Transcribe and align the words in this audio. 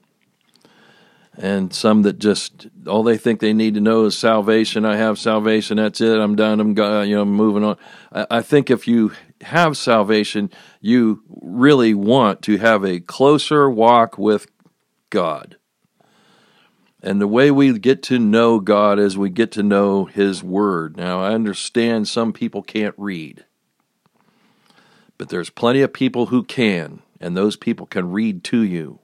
and 1.38 1.72
some 1.72 2.02
that 2.02 2.18
just 2.18 2.68
all 2.88 3.04
they 3.04 3.18
think 3.18 3.40
they 3.40 3.54
need 3.54 3.76
to 3.76 3.82
know 3.82 4.06
is 4.06 4.18
salvation. 4.18 4.86
I 4.86 4.98
have 4.98 5.20
salvation. 5.20 5.78
That's 5.78 6.02
it. 6.02 6.18
I'm 6.20 6.36
done. 6.36 6.60
I'm 6.60 6.70
you 6.70 7.16
know 7.16 7.22
I'm 7.22 7.32
moving 7.32 7.64
on. 7.64 7.78
I, 8.12 8.26
I 8.32 8.42
think 8.42 8.72
if 8.72 8.88
you 8.88 9.12
have 9.42 9.78
salvation, 9.78 10.50
you 10.82 11.22
really 11.30 11.94
want 11.94 12.42
to 12.44 12.58
have 12.58 12.84
a 12.84 13.00
closer 13.00 13.70
walk 13.70 14.18
with 14.18 14.48
God. 15.12 15.58
And 17.08 17.22
the 17.22 17.28
way 17.28 17.52
we 17.52 17.80
get 17.80 18.04
to 18.04 18.20
know 18.20 18.60
God 18.60 19.00
is 19.00 19.18
we 19.18 19.30
get 19.30 19.50
to 19.54 19.64
know 19.64 20.04
His 20.04 20.44
Word. 20.44 20.98
Now, 20.98 21.22
I 21.22 21.34
understand 21.34 22.06
some 22.06 22.34
people 22.34 22.62
can't 22.62 22.96
read, 22.98 23.46
but 25.18 25.30
there's 25.30 25.50
plenty 25.50 25.80
of 25.80 25.94
people 25.94 26.26
who 26.26 26.44
can, 26.44 27.02
and 27.22 27.38
those 27.38 27.56
people 27.56 27.86
can 27.86 28.12
read 28.12 28.44
to 28.44 28.62
you. 28.62 29.00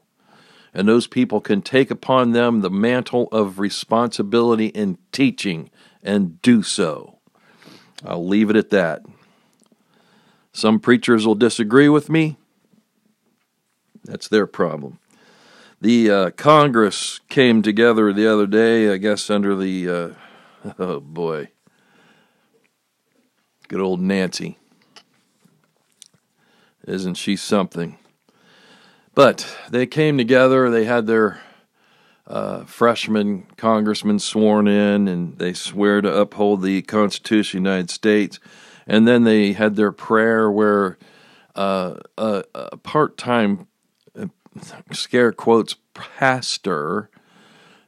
And 0.73 0.85
those 0.85 1.07
people 1.07 1.39
can 1.39 1.61
take 1.61 1.89
upon 1.89 2.33
them 2.33 2.59
the 2.59 2.69
mantle 2.69 3.29
of 3.31 3.57
responsibility 3.57 4.66
in 4.66 4.97
teaching 5.13 5.69
and 6.03 6.41
do 6.41 6.61
so. 6.61 7.19
I'll 8.06 8.27
leave 8.27 8.50
it 8.50 8.57
at 8.57 8.69
that. 8.72 9.06
Some 10.51 10.81
preachers 10.81 11.25
will 11.25 11.35
disagree 11.35 11.88
with 11.88 12.09
me. 12.09 12.35
That's 14.03 14.27
their 14.27 14.45
problem. 14.45 15.00
The 15.83 16.09
uh, 16.09 16.29
Congress 16.29 17.19
came 17.27 17.61
together 17.61 18.13
the 18.13 18.25
other 18.25 18.47
day, 18.47 18.94
I 18.94 18.95
guess, 18.95 19.29
under 19.29 19.53
the, 19.53 19.89
uh, 19.89 20.73
oh 20.79 21.01
boy, 21.01 21.49
good 23.67 23.81
old 23.81 23.99
Nancy. 23.99 24.57
Isn't 26.88 27.16
she 27.16 27.35
something? 27.35 27.97
But 29.13 29.57
they 29.69 29.85
came 29.85 30.17
together, 30.17 30.69
they 30.69 30.85
had 30.85 31.05
their 31.05 31.41
uh, 32.27 32.63
freshman 32.63 33.47
congressman 33.57 34.19
sworn 34.19 34.69
in, 34.69 35.09
and 35.09 35.38
they 35.38 35.51
swear 35.51 36.00
to 36.00 36.15
uphold 36.15 36.61
the 36.61 36.81
Constitution 36.83 37.57
of 37.57 37.63
the 37.63 37.69
United 37.69 37.89
States. 37.89 38.39
And 38.88 39.05
then 39.05 39.25
they 39.25 39.51
had 39.51 39.75
their 39.75 39.91
prayer 39.91 40.50
where 40.50 40.97
uh, 41.55 41.95
a, 42.17 42.45
a 42.55 42.77
part 42.77 43.17
time 43.17 43.67
scare 44.91 45.31
quotes 45.31 45.75
pastor 45.93 47.09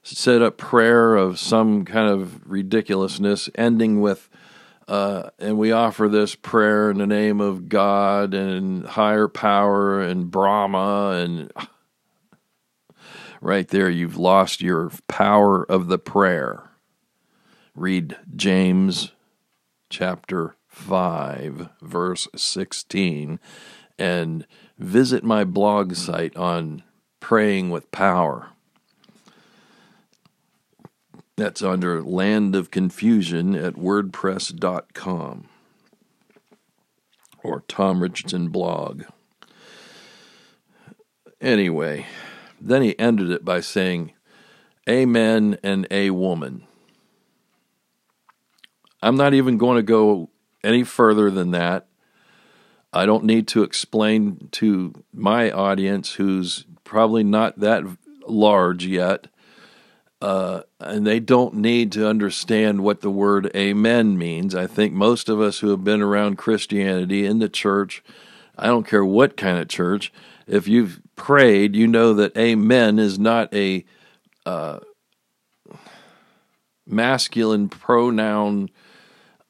said 0.05 0.41
a 0.41 0.51
prayer 0.51 1.15
of 1.15 1.39
some 1.39 1.83
kind 1.83 2.07
of 2.07 2.49
ridiculousness, 2.49 3.49
ending 3.55 4.01
with, 4.01 4.29
uh, 4.87 5.31
and 5.39 5.57
we 5.57 5.71
offer 5.71 6.07
this 6.07 6.35
prayer 6.35 6.91
in 6.91 6.99
the 6.99 7.07
name 7.07 7.41
of 7.41 7.67
God 7.69 8.35
and 8.35 8.85
higher 8.85 9.27
power 9.27 9.99
and 9.99 10.29
Brahma. 10.29 11.23
And 11.23 11.51
right 13.41 13.67
there, 13.67 13.89
you've 13.89 14.17
lost 14.17 14.61
your 14.61 14.91
power 15.07 15.63
of 15.63 15.87
the 15.87 15.97
prayer. 15.97 16.69
Read 17.73 18.15
James 18.35 19.11
chapter 19.89 20.55
5, 20.67 21.69
verse 21.81 22.27
16, 22.35 23.39
and 23.97 24.45
visit 24.77 25.23
my 25.23 25.43
blog 25.43 25.95
site 25.95 26.35
on 26.35 26.83
praying 27.19 27.69
with 27.69 27.91
power. 27.91 28.49
That's 31.37 31.61
under 31.61 32.01
Land 32.01 32.55
of 32.55 32.71
Confusion 32.71 33.55
at 33.55 33.73
WordPress.com 33.73 35.49
or 37.43 37.63
Tom 37.67 38.01
Richardson 38.01 38.49
blog. 38.49 39.03
Anyway, 41.41 42.07
then 42.59 42.81
he 42.81 42.97
ended 42.97 43.29
it 43.29 43.43
by 43.43 43.59
saying, 43.59 44.13
Amen 44.89 45.57
and 45.63 45.87
a 45.91 46.11
woman. 46.11 46.65
I'm 49.01 49.17
not 49.17 49.33
even 49.33 49.57
going 49.57 49.77
to 49.77 49.83
go 49.83 50.29
any 50.63 50.83
further 50.83 51.29
than 51.29 51.51
that. 51.51 51.87
I 52.95 53.05
don't 53.05 53.25
need 53.25 53.49
to 53.49 53.63
explain 53.63 54.47
to 54.53 54.93
my 55.13 55.51
audience, 55.51 56.13
who's 56.13 56.65
probably 56.85 57.25
not 57.25 57.59
that 57.59 57.83
large 58.25 58.85
yet, 58.85 59.27
uh, 60.21 60.61
and 60.79 61.05
they 61.05 61.19
don't 61.19 61.55
need 61.55 61.91
to 61.91 62.07
understand 62.07 62.81
what 62.81 63.01
the 63.01 63.09
word 63.09 63.51
amen 63.53 64.17
means. 64.17 64.55
I 64.55 64.65
think 64.65 64.93
most 64.93 65.27
of 65.27 65.41
us 65.41 65.59
who 65.59 65.71
have 65.71 65.83
been 65.83 66.01
around 66.01 66.37
Christianity 66.37 67.25
in 67.25 67.39
the 67.39 67.49
church, 67.49 68.01
I 68.57 68.67
don't 68.67 68.87
care 68.87 69.03
what 69.03 69.35
kind 69.35 69.59
of 69.59 69.67
church, 69.67 70.13
if 70.47 70.65
you've 70.65 71.01
prayed, 71.17 71.75
you 71.75 71.87
know 71.87 72.13
that 72.13 72.37
amen 72.37 72.97
is 72.97 73.19
not 73.19 73.53
a 73.53 73.83
uh, 74.45 74.79
masculine 76.87 77.67
pronoun. 77.67 78.69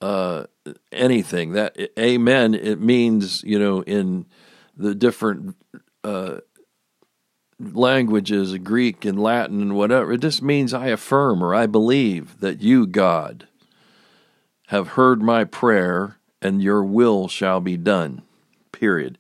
Uh, 0.02 0.46
anything. 0.92 1.54
That 1.54 1.78
amen, 1.98 2.54
it 2.54 2.80
means, 2.80 3.44
you 3.44 3.60
know, 3.60 3.82
in 3.84 4.26
the 4.76 4.96
different 4.96 5.56
uh, 6.04 6.40
languages, 7.60 8.58
Greek 8.58 9.06
and 9.06 9.20
Latin 9.20 9.62
and 9.62 9.76
whatever, 9.76 10.14
it 10.14 10.22
just 10.22 10.42
means 10.42 10.74
I 10.74 10.88
affirm 10.88 11.44
or 11.44 11.56
I 11.56 11.68
believe 11.68 12.40
that 12.40 12.62
you, 12.62 12.86
God, 12.86 13.48
have 14.68 14.90
heard 14.90 15.22
my 15.22 15.44
prayer 15.44 16.18
and 16.42 16.62
your 16.62 16.84
will 16.84 17.28
shall 17.28 17.60
be 17.60 17.78
done. 17.78 18.22
Period. 18.72 19.18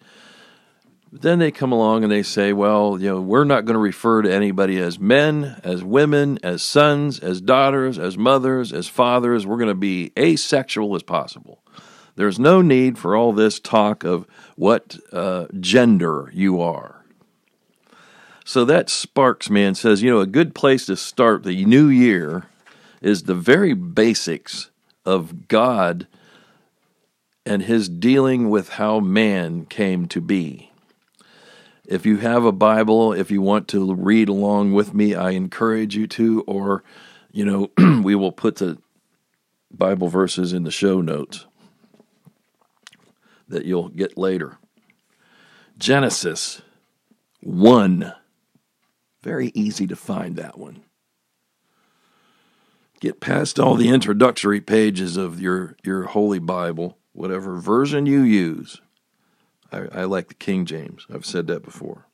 Then 1.22 1.40
they 1.40 1.52
come 1.52 1.72
along 1.72 2.04
and 2.04 2.12
they 2.12 2.24
say, 2.24 2.52
well, 2.52 3.00
you 3.00 3.08
know, 3.08 3.22
we're 3.22 3.46
not 3.46 3.64
going 3.64 3.76
to 3.76 3.80
refer 3.80 4.22
to 4.22 4.34
anybody 4.34 4.80
as 4.80 5.00
men, 5.00 5.62
as 5.64 5.82
women, 5.82 6.38
as 6.44 6.62
sons, 6.62 7.20
as 7.20 7.40
daughters, 7.40 7.98
as 7.98 8.18
mothers, 8.18 8.74
as 8.74 8.90
fathers. 8.90 9.48
We're 9.48 9.56
going 9.56 9.70
to 9.70 9.76
be 9.76 10.12
asexual 10.20 10.94
as 10.94 11.04
possible. 11.04 11.64
There's 12.18 12.38
no 12.38 12.62
need 12.62 12.98
for 12.98 13.16
all 13.16 13.32
this 13.32 13.62
talk 13.62 14.04
of 14.04 14.28
what 14.58 14.98
uh, 15.14 15.46
gender 15.58 16.30
you 16.34 16.62
are. 16.62 17.06
So 18.44 18.66
that 18.66 18.90
sparks 18.90 19.50
me 19.50 19.64
and 19.64 19.78
says, 19.78 20.04
you 20.04 20.12
know, 20.12 20.20
a 20.20 20.28
good 20.28 20.54
place 20.54 20.86
to 20.88 20.98
start 20.98 21.44
the 21.44 21.64
new 21.64 21.88
year 21.88 22.48
is 23.02 23.24
the 23.24 23.36
very 23.36 23.74
basics 23.74 24.70
of 25.06 25.48
God 25.48 26.08
and 27.46 27.64
his 27.64 27.88
dealing 27.88 28.50
with 28.50 28.70
how 28.70 29.00
man 29.00 29.66
came 29.66 30.08
to 30.08 30.20
be. 30.20 30.72
If 31.88 32.06
you 32.06 32.18
have 32.18 32.46
a 32.46 32.52
Bible, 32.52 33.14
if 33.14 33.30
you 33.30 33.42
want 33.42 33.68
to 33.70 33.94
read 33.94 34.30
along 34.30 34.74
with 34.74 34.94
me, 34.94 35.14
I 35.14 35.32
encourage 35.32 35.96
you 35.96 36.08
to, 36.08 36.42
or, 36.48 36.84
you 37.32 37.46
know, 37.46 37.72
we 38.02 38.16
will 38.16 38.32
put 38.32 38.56
the 38.56 38.78
Bible 39.72 40.08
verses 40.08 40.54
in 40.54 40.64
the 40.64 40.72
show 40.72 41.02
notes 41.02 41.46
that 43.48 43.66
you'll 43.66 43.90
get 43.90 44.18
later. 44.18 44.58
Genesis 45.78 46.62
1. 47.42 48.14
Very 49.22 49.52
easy 49.54 49.86
to 49.88 49.96
find 49.96 50.36
that 50.38 50.58
one. 50.58 50.82
Get 53.02 53.20
past 53.20 53.60
all 53.60 53.76
the 53.76 53.90
introductory 53.90 54.62
pages 54.62 55.18
of 55.18 55.42
your, 55.42 55.76
your 55.84 56.06
Holy 56.06 56.40
Bible, 56.40 56.98
whatever 57.12 57.60
version 57.60 58.06
you 58.06 58.22
use. 58.22 58.82
I, 59.76 60.02
I 60.02 60.04
like 60.06 60.30
the 60.30 60.34
King 60.34 60.66
James. 60.66 61.06
I've 61.14 61.26
said 61.26 61.48
that 61.48 61.64
before. 61.64 62.06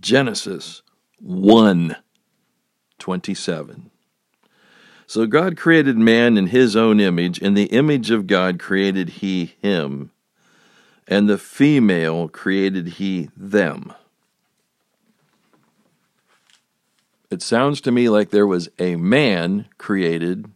Genesis 0.00 0.82
1 1.20 1.96
27. 2.98 3.90
So 5.06 5.26
God 5.26 5.56
created 5.56 5.96
man 5.96 6.36
in 6.36 6.48
his 6.48 6.74
own 6.74 6.98
image. 6.98 7.38
In 7.38 7.54
the 7.54 7.66
image 7.66 8.10
of 8.10 8.26
God 8.26 8.58
created 8.58 9.08
he 9.08 9.54
him, 9.62 10.10
and 11.06 11.28
the 11.28 11.38
female 11.38 12.28
created 12.28 12.88
he 12.88 13.30
them. 13.36 13.92
It 17.30 17.42
sounds 17.42 17.80
to 17.82 17.92
me 17.92 18.08
like 18.08 18.30
there 18.30 18.46
was 18.46 18.68
a 18.78 18.96
man 18.96 19.66
created, 19.78 20.46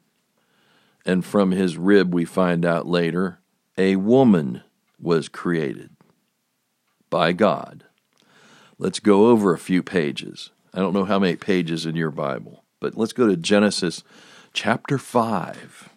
and 1.07 1.25
from 1.25 1.53
his 1.53 1.77
rib, 1.77 2.13
we 2.13 2.25
find 2.25 2.65
out 2.65 2.87
later, 2.87 3.39
a 3.79 3.97
woman 3.97 4.63
was 5.01 5.29
created 5.29 5.91
by 7.09 7.33
God. 7.33 7.85
Let's 8.79 9.01
go 9.01 9.27
over 9.27 9.53
a 9.53 9.59
few 9.59 9.83
pages. 9.83 10.51
I 10.73 10.79
don't 10.79 10.95
know 10.95 11.05
how 11.05 11.19
many 11.19 11.37
pages 11.37 11.85
in 11.85 11.97
your 11.97 12.11
Bible, 12.11 12.65
but 12.81 12.97
let's 12.97 13.13
go 13.13 13.27
to 13.27 13.37
Genesis 13.37 14.03
chapter 14.53 14.99
5. 14.99 15.89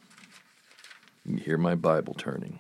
You 1.25 1.37
hear 1.37 1.57
my 1.57 1.75
Bible 1.75 2.13
turning. 2.13 2.59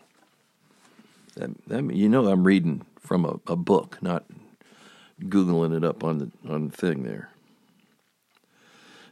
That, 1.35 1.51
that, 1.67 1.93
you 1.95 2.07
know 2.07 2.27
I'm 2.27 2.45
reading 2.45 2.85
from 2.99 3.25
a, 3.25 3.39
a 3.51 3.55
book, 3.55 3.97
not 4.01 4.25
Googling 5.21 5.75
it 5.75 5.83
up 5.83 6.03
on 6.03 6.17
the, 6.19 6.31
on 6.51 6.67
the 6.69 6.75
thing 6.75 7.03
there. 7.03 7.29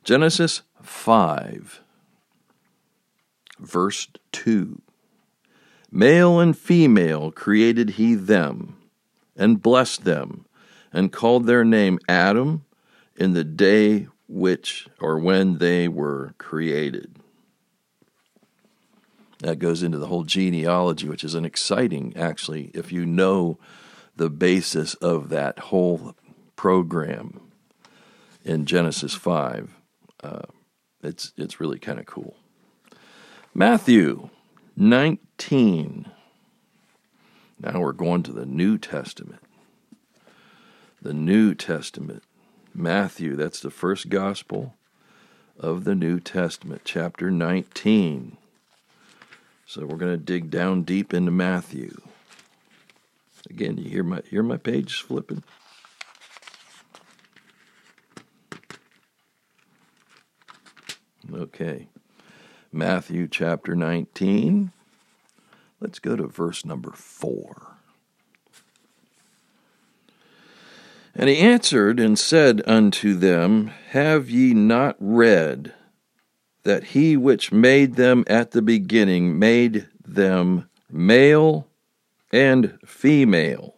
Genesis 0.03 0.61
5, 0.81 1.81
verse 3.59 4.07
2. 4.31 4.81
Male 5.91 6.39
and 6.39 6.57
female 6.57 7.31
created 7.31 7.91
he 7.91 8.15
them, 8.15 8.77
and 9.35 9.61
blessed 9.61 10.05
them, 10.05 10.45
and 10.93 11.11
called 11.11 11.45
their 11.45 11.65
name 11.65 11.99
Adam 12.07 12.63
in 13.15 13.33
the 13.33 13.43
day 13.43 14.07
which 14.27 14.87
or 14.99 15.19
when 15.19 15.57
they 15.57 15.89
were 15.89 16.33
created. 16.37 17.17
That 19.39 19.59
goes 19.59 19.83
into 19.83 19.97
the 19.97 20.07
whole 20.07 20.23
genealogy, 20.23 21.09
which 21.09 21.23
is 21.23 21.35
an 21.35 21.45
exciting, 21.45 22.15
actually, 22.15 22.71
if 22.73 22.91
you 22.91 23.05
know 23.05 23.57
the 24.15 24.29
basis 24.29 24.93
of 24.95 25.29
that 25.29 25.59
whole 25.59 26.15
program 26.55 27.41
in 28.45 28.65
Genesis 28.65 29.13
5. 29.15 29.71
Uh, 30.23 30.41
it's, 31.03 31.33
it's 31.37 31.59
really 31.59 31.79
kind 31.79 31.99
of 31.99 32.05
cool. 32.05 32.35
Matthew 33.53 34.29
19. 34.81 36.09
Now 37.59 37.79
we're 37.79 37.91
going 37.91 38.23
to 38.23 38.31
the 38.31 38.47
New 38.47 38.79
Testament. 38.79 39.43
The 40.99 41.13
New 41.13 41.53
Testament. 41.53 42.23
Matthew, 42.73 43.35
that's 43.35 43.59
the 43.59 43.69
first 43.69 44.09
gospel 44.09 44.73
of 45.59 45.83
the 45.83 45.93
New 45.93 46.19
Testament, 46.19 46.81
chapter 46.83 47.29
19. 47.29 48.37
So 49.67 49.85
we're 49.85 49.97
going 49.97 50.13
to 50.13 50.17
dig 50.17 50.49
down 50.49 50.81
deep 50.81 51.13
into 51.13 51.29
Matthew. 51.29 52.01
Again, 53.51 53.77
you 53.77 53.87
hear 53.87 54.03
my 54.03 54.21
hear 54.31 54.41
my 54.41 54.57
page 54.57 55.03
flipping? 55.03 55.43
Okay. 61.31 61.87
Matthew 62.73 63.27
chapter 63.27 63.75
19. 63.75 64.71
Let's 65.81 65.99
go 65.99 66.15
to 66.15 66.27
verse 66.27 66.63
number 66.63 66.91
4. 66.91 67.77
And 71.13 71.29
he 71.29 71.37
answered 71.37 71.99
and 71.99 72.17
said 72.17 72.61
unto 72.65 73.15
them, 73.15 73.71
Have 73.89 74.29
ye 74.29 74.53
not 74.53 74.95
read 74.99 75.73
that 76.63 76.85
he 76.85 77.17
which 77.17 77.51
made 77.51 77.95
them 77.95 78.23
at 78.27 78.51
the 78.51 78.61
beginning 78.61 79.37
made 79.37 79.87
them 80.05 80.69
male 80.89 81.67
and 82.31 82.79
female? 82.85 83.75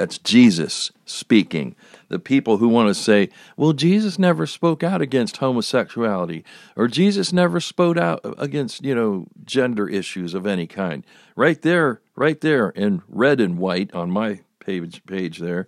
That's 0.00 0.16
Jesus 0.16 0.92
speaking. 1.04 1.76
The 2.08 2.18
people 2.18 2.56
who 2.56 2.68
want 2.68 2.88
to 2.88 2.94
say, 2.94 3.28
well, 3.54 3.74
Jesus 3.74 4.18
never 4.18 4.46
spoke 4.46 4.82
out 4.82 5.02
against 5.02 5.36
homosexuality, 5.36 6.42
or 6.74 6.88
Jesus 6.88 7.34
never 7.34 7.60
spoke 7.60 7.98
out 7.98 8.24
against, 8.38 8.82
you 8.82 8.94
know, 8.94 9.26
gender 9.44 9.86
issues 9.86 10.32
of 10.32 10.46
any 10.46 10.66
kind. 10.66 11.04
Right 11.36 11.60
there, 11.60 12.00
right 12.16 12.40
there 12.40 12.70
in 12.70 13.02
red 13.10 13.42
and 13.42 13.58
white 13.58 13.92
on 13.94 14.10
my 14.10 14.40
page, 14.58 15.04
page 15.04 15.38
there, 15.38 15.66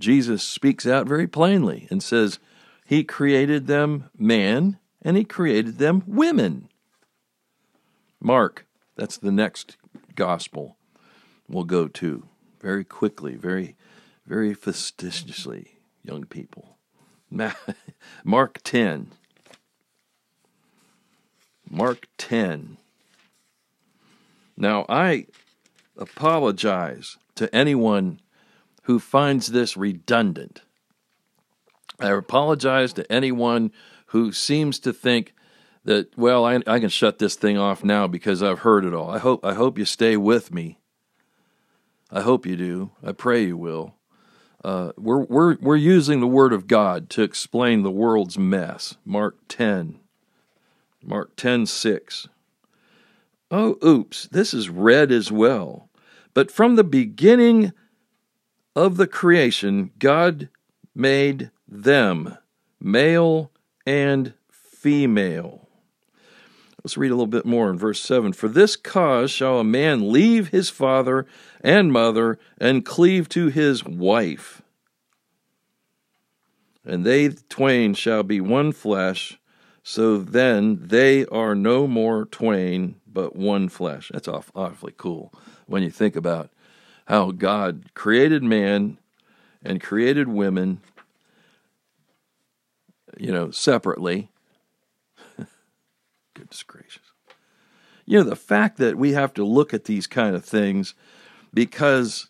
Jesus 0.00 0.42
speaks 0.42 0.86
out 0.86 1.06
very 1.06 1.26
plainly 1.26 1.86
and 1.90 2.02
says, 2.02 2.38
He 2.86 3.04
created 3.04 3.66
them 3.66 4.08
man 4.16 4.78
and 5.02 5.18
He 5.18 5.24
created 5.24 5.76
them 5.76 6.02
women. 6.06 6.70
Mark, 8.22 8.64
that's 8.94 9.18
the 9.18 9.30
next 9.30 9.76
gospel 10.14 10.78
we'll 11.46 11.64
go 11.64 11.88
to 11.88 12.26
very 12.66 12.82
quickly, 12.82 13.36
very, 13.36 13.76
very 14.26 14.52
fastidiously, 14.52 15.78
young 16.02 16.24
people. 16.24 16.78
Mark 18.24 18.58
10. 18.64 19.12
Mark 21.70 22.08
10. 22.18 22.76
Now, 24.56 24.84
I 24.88 25.26
apologize 25.96 27.18
to 27.36 27.54
anyone 27.54 28.18
who 28.82 28.98
finds 28.98 29.46
this 29.46 29.76
redundant. 29.76 30.62
I 32.00 32.08
apologize 32.08 32.92
to 32.94 33.12
anyone 33.12 33.70
who 34.06 34.32
seems 34.32 34.80
to 34.80 34.92
think 34.92 35.34
that, 35.84 36.08
well, 36.18 36.44
I, 36.44 36.60
I 36.66 36.80
can 36.80 36.88
shut 36.88 37.20
this 37.20 37.36
thing 37.36 37.56
off 37.56 37.84
now 37.84 38.08
because 38.08 38.42
I've 38.42 38.60
heard 38.60 38.84
it 38.84 38.92
all. 38.92 39.08
I 39.08 39.18
hope, 39.18 39.44
I 39.44 39.54
hope 39.54 39.78
you 39.78 39.84
stay 39.84 40.16
with 40.16 40.52
me 40.52 40.78
I 42.10 42.22
hope 42.22 42.46
you 42.46 42.56
do. 42.56 42.90
I 43.02 43.12
pray 43.12 43.44
you 43.44 43.56
will. 43.56 43.94
Uh, 44.64 44.92
we're, 44.96 45.24
we're, 45.24 45.56
we're 45.60 45.76
using 45.76 46.20
the 46.20 46.26
Word 46.26 46.52
of 46.52 46.66
God 46.66 47.10
to 47.10 47.22
explain 47.22 47.82
the 47.82 47.90
world's 47.90 48.38
mess. 48.38 48.96
Mark 49.04 49.36
10. 49.48 49.98
Mark 51.02 51.36
10 51.36 51.66
6. 51.66 52.28
Oh, 53.50 53.78
oops, 53.84 54.26
this 54.28 54.52
is 54.52 54.68
red 54.68 55.12
as 55.12 55.30
well. 55.30 55.88
But 56.34 56.50
from 56.50 56.74
the 56.74 56.84
beginning 56.84 57.72
of 58.74 58.96
the 58.96 59.06
creation, 59.06 59.92
God 59.98 60.48
made 60.94 61.50
them 61.68 62.36
male 62.80 63.52
and 63.86 64.34
female. 64.50 65.68
Let's 66.82 66.96
read 66.96 67.10
a 67.10 67.14
little 67.14 67.26
bit 67.26 67.46
more 67.46 67.70
in 67.70 67.78
verse 67.78 68.00
7. 68.00 68.32
For 68.32 68.48
this 68.48 68.76
cause 68.76 69.30
shall 69.30 69.58
a 69.58 69.64
man 69.64 70.12
leave 70.12 70.48
his 70.48 70.70
father 70.70 71.26
and 71.66 71.92
mother 71.92 72.38
and 72.58 72.84
cleave 72.84 73.28
to 73.28 73.48
his 73.48 73.84
wife, 73.84 74.62
and 76.84 77.04
they 77.04 77.28
twain 77.28 77.92
shall 77.92 78.22
be 78.22 78.40
one 78.40 78.70
flesh. 78.70 79.40
So 79.82 80.18
then 80.18 80.78
they 80.80 81.26
are 81.26 81.54
no 81.56 81.88
more 81.88 82.26
twain, 82.26 83.00
but 83.06 83.34
one 83.34 83.68
flesh. 83.68 84.10
That's 84.12 84.28
awfully 84.28 84.94
cool 84.96 85.32
when 85.66 85.82
you 85.82 85.90
think 85.90 86.14
about 86.14 86.50
how 87.06 87.32
God 87.32 87.94
created 87.94 88.44
man 88.44 88.98
and 89.62 89.82
created 89.82 90.28
women, 90.28 90.80
you 93.18 93.32
know, 93.32 93.50
separately 93.50 94.30
Goodness 96.34 96.62
gracious. 96.62 97.02
You 98.04 98.18
know, 98.18 98.24
the 98.24 98.36
fact 98.36 98.76
that 98.78 98.96
we 98.96 99.12
have 99.12 99.34
to 99.34 99.44
look 99.44 99.74
at 99.74 99.84
these 99.84 100.06
kind 100.06 100.36
of 100.36 100.44
things 100.44 100.94
because 101.52 102.28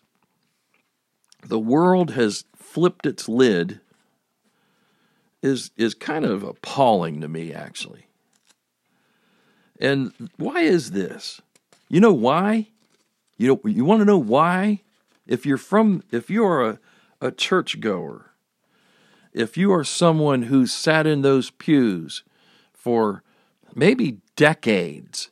the 1.45 1.59
world 1.59 2.11
has 2.11 2.45
flipped 2.55 3.05
its 3.05 3.27
lid 3.29 3.79
is 5.41 5.71
is 5.77 5.93
kind 5.93 6.25
of 6.25 6.43
appalling 6.43 7.21
to 7.21 7.27
me 7.27 7.53
actually. 7.53 8.07
And 9.79 10.11
why 10.37 10.61
is 10.61 10.91
this? 10.91 11.41
You 11.89 11.99
know 11.99 12.13
why? 12.13 12.67
You 13.37 13.47
know 13.47 13.69
you 13.69 13.85
want 13.85 14.01
to 14.01 14.05
know 14.05 14.17
why? 14.17 14.81
If 15.25 15.45
you're 15.45 15.57
from 15.57 16.03
if 16.11 16.29
you're 16.29 16.67
a, 16.67 16.79
a 17.21 17.31
churchgoer, 17.31 18.31
if 19.33 19.57
you 19.57 19.71
are 19.71 19.83
someone 19.83 20.43
who 20.43 20.65
sat 20.65 21.05
in 21.05 21.21
those 21.21 21.51
pews 21.51 22.23
for 22.73 23.23
maybe 23.75 24.19
decades, 24.35 25.29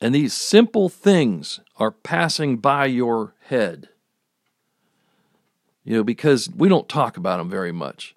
and 0.00 0.14
these 0.14 0.32
simple 0.32 0.88
things 0.88 1.60
are 1.78 1.92
passing 1.92 2.56
by 2.56 2.86
your 2.86 3.34
head, 3.46 3.88
you 5.84 5.96
know, 5.96 6.04
because 6.04 6.50
we 6.50 6.68
don't 6.68 6.88
talk 6.88 7.16
about 7.16 7.38
them 7.38 7.48
very 7.48 7.72
much. 7.72 8.14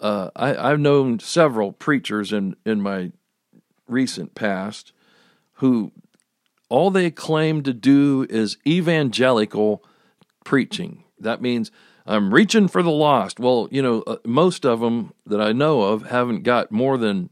Uh, 0.00 0.30
I, 0.36 0.70
I've 0.70 0.80
known 0.80 1.18
several 1.18 1.72
preachers 1.72 2.32
in, 2.32 2.54
in 2.64 2.80
my 2.80 3.12
recent 3.88 4.34
past 4.34 4.92
who 5.54 5.90
all 6.68 6.90
they 6.90 7.10
claim 7.10 7.62
to 7.62 7.72
do 7.72 8.26
is 8.28 8.58
evangelical 8.66 9.82
preaching. 10.44 11.04
That 11.18 11.40
means 11.40 11.70
I'm 12.06 12.32
reaching 12.32 12.68
for 12.68 12.82
the 12.82 12.90
lost. 12.90 13.40
Well, 13.40 13.68
you 13.70 13.82
know, 13.82 14.02
uh, 14.02 14.16
most 14.24 14.64
of 14.64 14.80
them 14.80 15.12
that 15.26 15.40
I 15.40 15.52
know 15.52 15.82
of 15.82 16.06
haven't 16.06 16.42
got 16.42 16.70
more 16.70 16.96
than 16.96 17.30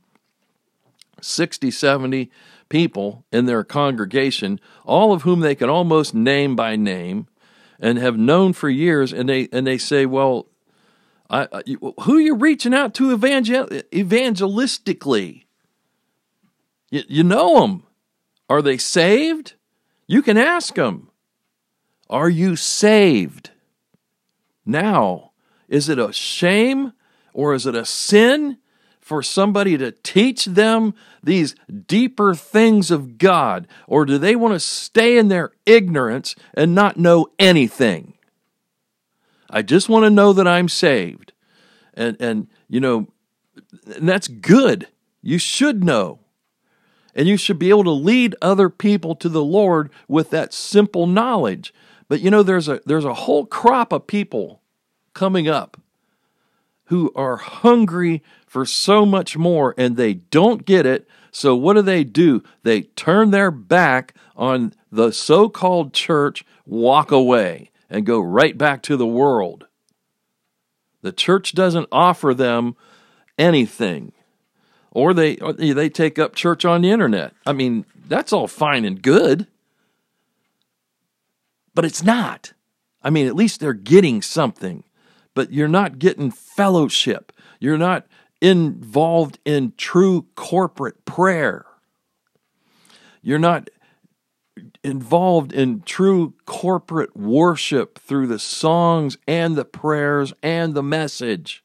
60, 1.21 1.71
70 1.71 2.31
people 2.69 3.25
in 3.33 3.47
their 3.47 3.65
congregation, 3.65 4.61
all 4.85 5.13
of 5.13 5.23
whom 5.23 5.41
they 5.41 5.55
can 5.55 5.69
almost 5.69 6.15
name 6.15 6.57
by 6.57 6.77
name 6.77 7.27
and 7.79 7.99
have 7.99 8.17
known 8.17 8.53
for 8.53 8.69
years. 8.69 9.13
And 9.13 9.29
they, 9.29 9.49
and 9.53 9.67
they 9.67 9.79
say, 9.79 10.07
well, 10.07 10.49
I, 11.29 11.49
I, 11.53 11.63
who 12.03 12.17
are 12.17 12.21
you 12.21 12.35
reaching 12.35 12.75
out 12.75 12.95
to 12.95 13.13
evangel- 13.13 13.69
evangelistically? 13.93 15.45
You, 16.91 17.03
you 17.09 17.25
know 17.25 17.61
them. 17.61 17.83
Are 18.49 18.63
they 18.63 18.79
saved? 18.79 19.55
You 20.07 20.23
can 20.23 20.37
ask 20.37 20.75
them. 20.75 21.11
Are 22.09 22.29
you 22.29 22.55
saved? 22.55 23.51
Now, 24.65 25.33
is 25.69 25.89
it 25.89 25.99
a 25.99 26.13
shame 26.13 26.93
or 27.33 27.55
is 27.55 27.67
it 27.67 27.75
a 27.75 27.85
sin 27.85 28.59
for 29.07 29.23
somebody 29.23 29.79
to 29.79 29.93
teach 29.93 30.47
them 30.47 30.93
these 31.23 31.55
deeper 31.87 32.35
things 32.35 32.91
of 32.91 33.19
God? 33.19 33.69
Or 33.87 34.05
do 34.05 34.19
they 34.19 34.35
want 34.35 34.55
to 34.55 34.59
stay 34.59 35.17
in 35.17 35.29
their 35.29 35.53
ignorance 35.65 36.35
and 36.55 36.75
not 36.75 36.97
know 36.97 37.29
anything? 37.39 38.15
I 39.49 39.63
just 39.63 39.89
want 39.89 40.07
to 40.07 40.11
know 40.11 40.33
that 40.33 40.49
I'm 40.49 40.69
saved. 40.69 41.33
And, 41.95 42.17
and 42.19 42.49
you 42.69 42.81
know, 42.81 43.07
and 43.95 44.09
that's 44.09 44.27
good. 44.27 44.89
You 45.23 45.39
should 45.39 45.85
know. 45.85 46.19
And 47.15 47.29
you 47.29 47.37
should 47.37 47.61
be 47.61 47.69
able 47.69 47.85
to 47.85 47.93
lead 47.93 48.35
other 48.43 48.69
people 48.69 49.15
to 49.15 49.29
the 49.29 49.45
Lord 49.45 49.89
with 50.09 50.31
that 50.31 50.53
simple 50.53 51.07
knowledge. 51.07 51.73
But 52.09 52.23
you 52.23 52.31
know, 52.33 52.43
there's 52.43 52.67
a 52.67 52.81
there's 52.85 53.05
a 53.05 53.15
whole 53.15 53.47
crop 53.47 53.93
of 53.93 54.09
people 54.09 54.63
coming 55.15 55.47
up 55.47 55.81
who 56.87 57.13
are 57.15 57.37
hungry 57.37 58.23
for 58.47 58.65
so 58.65 59.05
much 59.05 59.37
more 59.37 59.75
and 59.77 59.97
they 59.97 60.15
don't 60.15 60.65
get 60.65 60.87
it. 60.87 61.09
So, 61.31 61.55
what 61.55 61.75
do 61.75 61.83
they 61.83 62.05
do? 62.05 62.43
They 62.63 62.83
turn 62.83 63.31
their 63.31 63.51
back 63.51 64.15
on 64.37 64.73
the 64.91 65.13
so 65.13 65.49
called 65.49 65.93
church, 65.93 66.45
walk 66.65 67.11
away, 67.11 67.71
and 67.91 68.07
go 68.07 68.21
right 68.21 68.57
back 68.57 68.83
to 68.83 68.97
the 68.97 69.07
world. 69.07 69.67
The 71.03 71.13
church 71.13 71.53
doesn't 71.53 71.89
offer 71.93 72.33
them 72.33 72.77
anything. 73.39 74.13
Or 74.91 75.13
they, 75.13 75.37
or 75.37 75.53
they 75.53 75.91
take 75.91 76.19
up 76.19 76.35
church 76.35 76.65
on 76.65 76.81
the 76.81 76.91
internet. 76.91 77.35
I 77.45 77.53
mean, 77.53 77.85
that's 78.09 78.33
all 78.33 78.49
fine 78.49 78.87
and 78.87 79.03
good. 79.03 79.47
But 81.75 81.85
it's 81.85 82.03
not. 82.03 82.55
I 83.03 83.11
mean, 83.11 83.27
at 83.27 83.37
least 83.37 83.61
they're 83.61 83.75
getting 83.75 84.23
something 84.23 84.85
but 85.37 85.53
you're 85.53 85.69
not 85.69 86.01
getting 86.01 86.31
fellowship. 86.33 87.31
You're 87.61 87.79
not 87.79 88.07
involved 88.41 89.39
in 89.45 89.73
true 89.77 90.27
corporate 90.35 91.05
prayer. 91.05 91.67
You're 93.23 93.39
not 93.39 93.71
involved 94.83 95.53
in 95.53 95.83
true 95.83 96.35
corporate 96.45 97.17
worship 97.17 97.99
through 97.99 98.27
the 98.27 98.39
songs 98.39 99.19
and 99.27 99.57
the 99.57 99.65
prayers 99.65 100.33
and 100.43 100.75
the 100.75 100.83
message. 100.83 101.65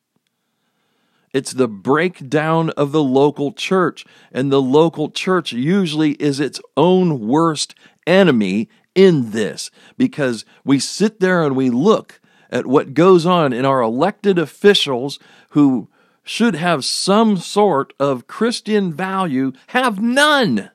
It's 1.33 1.53
the 1.53 1.67
breakdown 1.67 2.71
of 2.71 2.91
the 2.91 3.03
local 3.03 3.53
church, 3.53 4.05
and 4.31 4.51
the 4.51 4.61
local 4.61 5.09
church 5.09 5.53
usually 5.53 6.13
is 6.13 6.39
its 6.39 6.59
own 6.75 7.25
worst 7.27 7.73
enemy 8.05 8.67
in 8.95 9.31
this 9.31 9.71
because 9.97 10.43
we 10.65 10.79
sit 10.79 11.21
there 11.21 11.43
and 11.43 11.55
we 11.55 11.69
look 11.69 12.19
at 12.49 12.65
what 12.65 12.93
goes 12.93 13.25
on 13.25 13.53
in 13.53 13.63
our 13.63 13.81
elected 13.81 14.37
officials 14.37 15.19
who 15.51 15.87
should 16.23 16.55
have 16.55 16.85
some 16.85 17.37
sort 17.37 17.93
of 17.99 18.27
Christian 18.27 18.93
value 18.93 19.53
have 19.67 20.01
none. 20.01 20.71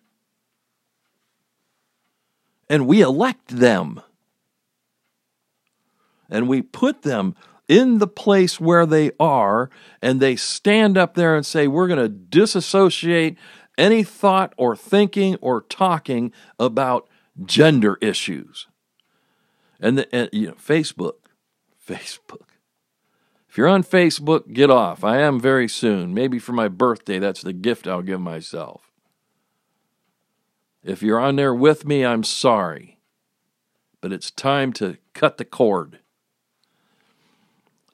And 2.68 2.86
we 2.86 3.00
elect 3.00 3.48
them. 3.48 4.00
And 6.28 6.48
we 6.48 6.62
put 6.62 7.02
them 7.02 7.36
in 7.68 7.98
the 7.98 8.06
place 8.06 8.60
where 8.60 8.86
they 8.86 9.10
are, 9.18 9.70
and 10.00 10.20
they 10.20 10.36
stand 10.36 10.96
up 10.96 11.14
there 11.14 11.36
and 11.36 11.44
say, 11.44 11.66
We're 11.66 11.88
going 11.88 12.00
to 12.00 12.08
disassociate 12.08 13.36
any 13.76 14.02
thought 14.02 14.52
or 14.56 14.76
thinking 14.76 15.36
or 15.40 15.62
talking 15.62 16.32
about 16.58 17.08
gender 17.44 17.98
issues. 18.00 18.66
And, 19.80 19.98
the, 19.98 20.14
and 20.14 20.28
you 20.32 20.48
know, 20.48 20.54
Facebook, 20.54 21.14
Facebook. 21.88 22.45
If 23.56 23.58
you're 23.58 23.68
on 23.68 23.84
Facebook, 23.84 24.52
get 24.52 24.68
off. 24.68 25.02
I 25.02 25.16
am 25.16 25.40
very 25.40 25.66
soon. 25.66 26.12
Maybe 26.12 26.38
for 26.38 26.52
my 26.52 26.68
birthday, 26.68 27.18
that's 27.18 27.40
the 27.40 27.54
gift 27.54 27.88
I'll 27.88 28.02
give 28.02 28.20
myself. 28.20 28.92
If 30.84 31.02
you're 31.02 31.18
on 31.18 31.36
there 31.36 31.54
with 31.54 31.86
me, 31.86 32.04
I'm 32.04 32.22
sorry. 32.22 32.98
But 34.02 34.12
it's 34.12 34.30
time 34.30 34.74
to 34.74 34.98
cut 35.14 35.38
the 35.38 35.46
cord. 35.46 36.00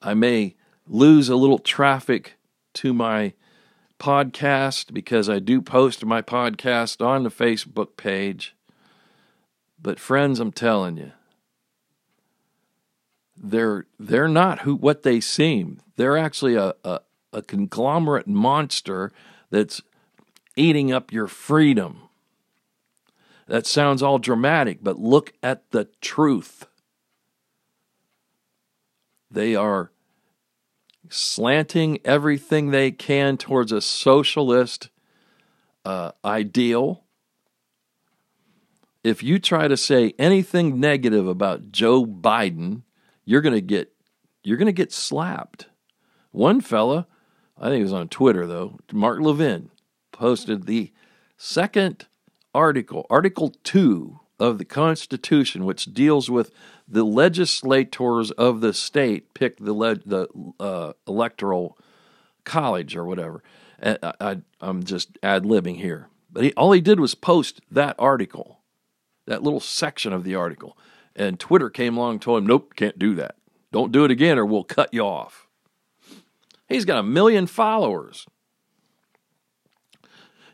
I 0.01 0.13
may 0.13 0.57
lose 0.85 1.29
a 1.29 1.37
little 1.37 1.59
traffic 1.59 2.33
to 2.73 2.93
my 2.93 3.31
podcast 3.97 4.93
because 4.93 5.29
I 5.29 5.39
do 5.39 5.61
post 5.61 6.03
my 6.03 6.21
podcast 6.21 6.99
on 6.99 7.23
the 7.23 7.31
Facebook 7.31 7.95
page. 7.95 8.53
But, 9.81 9.97
friends, 9.97 10.41
I'm 10.41 10.51
telling 10.51 10.97
you, 10.97 11.13
they're 13.43 13.85
they're 13.99 14.29
not 14.29 14.61
who 14.61 14.75
what 14.75 15.03
they 15.03 15.19
seem. 15.19 15.81
They're 15.97 16.17
actually 16.17 16.55
a, 16.55 16.73
a, 16.85 17.01
a 17.33 17.41
conglomerate 17.41 18.27
monster 18.27 19.11
that's 19.51 19.81
eating 20.55 20.91
up 20.91 21.11
your 21.11 21.27
freedom. 21.27 22.03
That 23.47 23.67
sounds 23.67 24.01
all 24.01 24.17
dramatic, 24.17 24.79
but 24.81 24.97
look 24.97 25.33
at 25.43 25.69
the 25.71 25.89
truth. 25.99 26.65
They 29.29 29.55
are 29.55 29.91
slanting 31.09 31.99
everything 32.05 32.71
they 32.71 32.91
can 32.91 33.35
towards 33.35 33.73
a 33.73 33.81
socialist 33.81 34.89
uh, 35.83 36.11
ideal. 36.23 37.03
If 39.03 39.21
you 39.21 39.37
try 39.37 39.67
to 39.67 39.75
say 39.75 40.13
anything 40.17 40.79
negative 40.79 41.27
about 41.27 41.73
Joe 41.73 42.05
Biden, 42.05 42.83
you're 43.25 43.41
going 43.41 43.55
to 43.55 43.61
get 43.61 43.91
you're 44.43 44.57
going 44.57 44.65
to 44.65 44.73
get 44.73 44.91
slapped. 44.91 45.67
One 46.31 46.59
fella, 46.59 47.07
I 47.57 47.69
think 47.69 47.79
it 47.79 47.83
was 47.83 47.93
on 47.93 48.09
Twitter 48.09 48.45
though, 48.45 48.79
Mark 48.91 49.19
Levin 49.21 49.69
posted 50.11 50.65
the 50.65 50.91
second 51.37 52.07
article, 52.53 53.05
Article 53.09 53.53
2 53.63 54.19
of 54.39 54.57
the 54.57 54.65
Constitution, 54.65 55.65
which 55.65 55.93
deals 55.93 56.29
with 56.29 56.51
the 56.87 57.03
legislators 57.03 58.31
of 58.31 58.61
the 58.61 58.73
state 58.73 59.33
pick 59.33 59.57
the 59.57 59.73
le- 59.73 59.95
the 59.95 60.27
uh, 60.59 60.93
electoral 61.07 61.77
college 62.43 62.95
or 62.95 63.05
whatever. 63.05 63.43
I, 63.81 64.37
am 64.61 64.83
just 64.83 65.17
ad 65.21 65.43
libbing 65.43 65.77
here, 65.77 66.07
but 66.31 66.43
he, 66.43 66.53
all 66.53 66.71
he 66.71 66.81
did 66.81 66.99
was 66.99 67.15
post 67.15 67.61
that 67.69 67.95
article, 67.99 68.59
that 69.25 69.43
little 69.43 69.59
section 69.59 70.13
of 70.13 70.23
the 70.23 70.35
article. 70.35 70.77
And 71.15 71.39
Twitter 71.39 71.69
came 71.69 71.97
along 71.97 72.13
and 72.13 72.21
told 72.21 72.39
him, 72.39 72.47
nope, 72.47 72.73
can't 72.75 72.97
do 72.97 73.13
that. 73.15 73.35
Don't 73.71 73.91
do 73.91 74.03
it 74.03 74.11
again 74.11 74.37
or 74.37 74.45
we'll 74.45 74.63
cut 74.63 74.93
you 74.93 75.01
off. 75.01 75.47
He's 76.67 76.85
got 76.85 76.99
a 76.99 77.03
million 77.03 77.47
followers. 77.47 78.25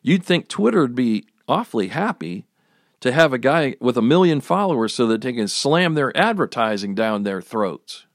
You'd 0.01 0.23
think 0.23 0.47
Twitter 0.47 0.81
would 0.81 0.95
be 0.95 1.25
awfully 1.47 1.89
happy 1.89 2.45
to 2.99 3.11
have 3.11 3.31
a 3.31 3.37
guy 3.37 3.75
with 3.79 3.97
a 3.97 4.01
million 4.01 4.41
followers 4.41 4.93
so 4.93 5.07
that 5.07 5.21
they 5.21 5.33
can 5.33 5.47
slam 5.47 5.93
their 5.93 6.15
advertising 6.17 6.95
down 6.95 7.23
their 7.23 7.41
throats 7.41 8.05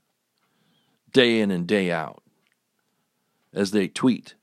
day 1.13 1.41
in 1.41 1.51
and 1.51 1.67
day 1.67 1.91
out 1.91 2.23
as 3.53 3.71
they 3.71 3.89
tweet. 3.89 4.35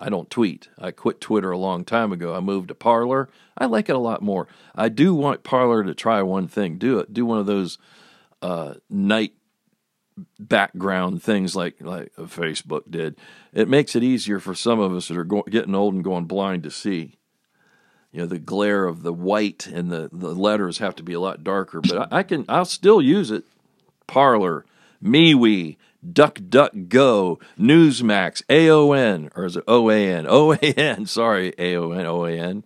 I 0.00 0.08
don't 0.08 0.30
tweet. 0.30 0.68
I 0.78 0.90
quit 0.90 1.20
Twitter 1.20 1.50
a 1.50 1.58
long 1.58 1.84
time 1.84 2.10
ago. 2.12 2.34
I 2.34 2.40
moved 2.40 2.68
to 2.68 2.74
Parler. 2.74 3.28
I 3.56 3.66
like 3.66 3.88
it 3.88 3.94
a 3.94 3.98
lot 3.98 4.22
more. 4.22 4.48
I 4.74 4.88
do 4.88 5.14
want 5.14 5.42
Parler 5.44 5.84
to 5.84 5.94
try 5.94 6.22
one 6.22 6.48
thing. 6.48 6.78
Do 6.78 6.98
it. 6.98 7.12
Do 7.12 7.26
one 7.26 7.38
of 7.38 7.46
those 7.46 7.78
uh, 8.40 8.74
night 8.88 9.34
background 10.38 11.22
things 11.22 11.54
like 11.54 11.76
like 11.80 12.14
Facebook 12.16 12.90
did. 12.90 13.16
It 13.52 13.68
makes 13.68 13.94
it 13.94 14.02
easier 14.02 14.40
for 14.40 14.54
some 14.54 14.80
of 14.80 14.92
us 14.92 15.08
that 15.08 15.16
are 15.16 15.24
go- 15.24 15.44
getting 15.48 15.74
old 15.74 15.94
and 15.94 16.04
going 16.04 16.24
blind 16.24 16.62
to 16.64 16.70
see. 16.70 17.16
You 18.12 18.20
know, 18.20 18.26
the 18.26 18.38
glare 18.38 18.86
of 18.86 19.02
the 19.02 19.12
white 19.12 19.66
and 19.66 19.90
the, 19.90 20.08
the 20.12 20.34
letters 20.34 20.78
have 20.78 20.96
to 20.96 21.02
be 21.02 21.12
a 21.12 21.20
lot 21.20 21.44
darker. 21.44 21.80
But 21.80 22.12
I, 22.12 22.18
I 22.18 22.22
can. 22.22 22.44
I'll 22.48 22.64
still 22.64 23.00
use 23.00 23.30
it. 23.30 23.44
Parler, 24.06 24.64
MeWe, 25.02 25.76
DuckDuckGo, 26.06 27.40
Newsmax, 27.58 28.42
AON, 28.48 29.30
or 29.34 29.44
is 29.44 29.56
it 29.56 29.66
OAN? 29.66 30.26
OAN, 30.28 31.06
sorry, 31.08 31.52
AON, 31.58 32.04
OAN. 32.04 32.62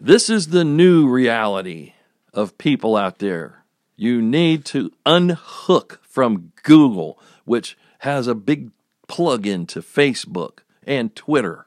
This 0.00 0.28
is 0.28 0.48
the 0.48 0.64
new 0.64 1.08
reality 1.08 1.94
of 2.32 2.58
people 2.58 2.96
out 2.96 3.18
there. 3.18 3.64
You 3.96 4.20
need 4.20 4.64
to 4.66 4.92
unhook 5.06 6.00
from 6.02 6.52
Google, 6.62 7.18
which 7.44 7.76
has 8.00 8.26
a 8.26 8.34
big 8.34 8.70
plug 9.08 9.46
into 9.46 9.80
Facebook 9.80 10.58
and 10.86 11.14
Twitter. 11.14 11.66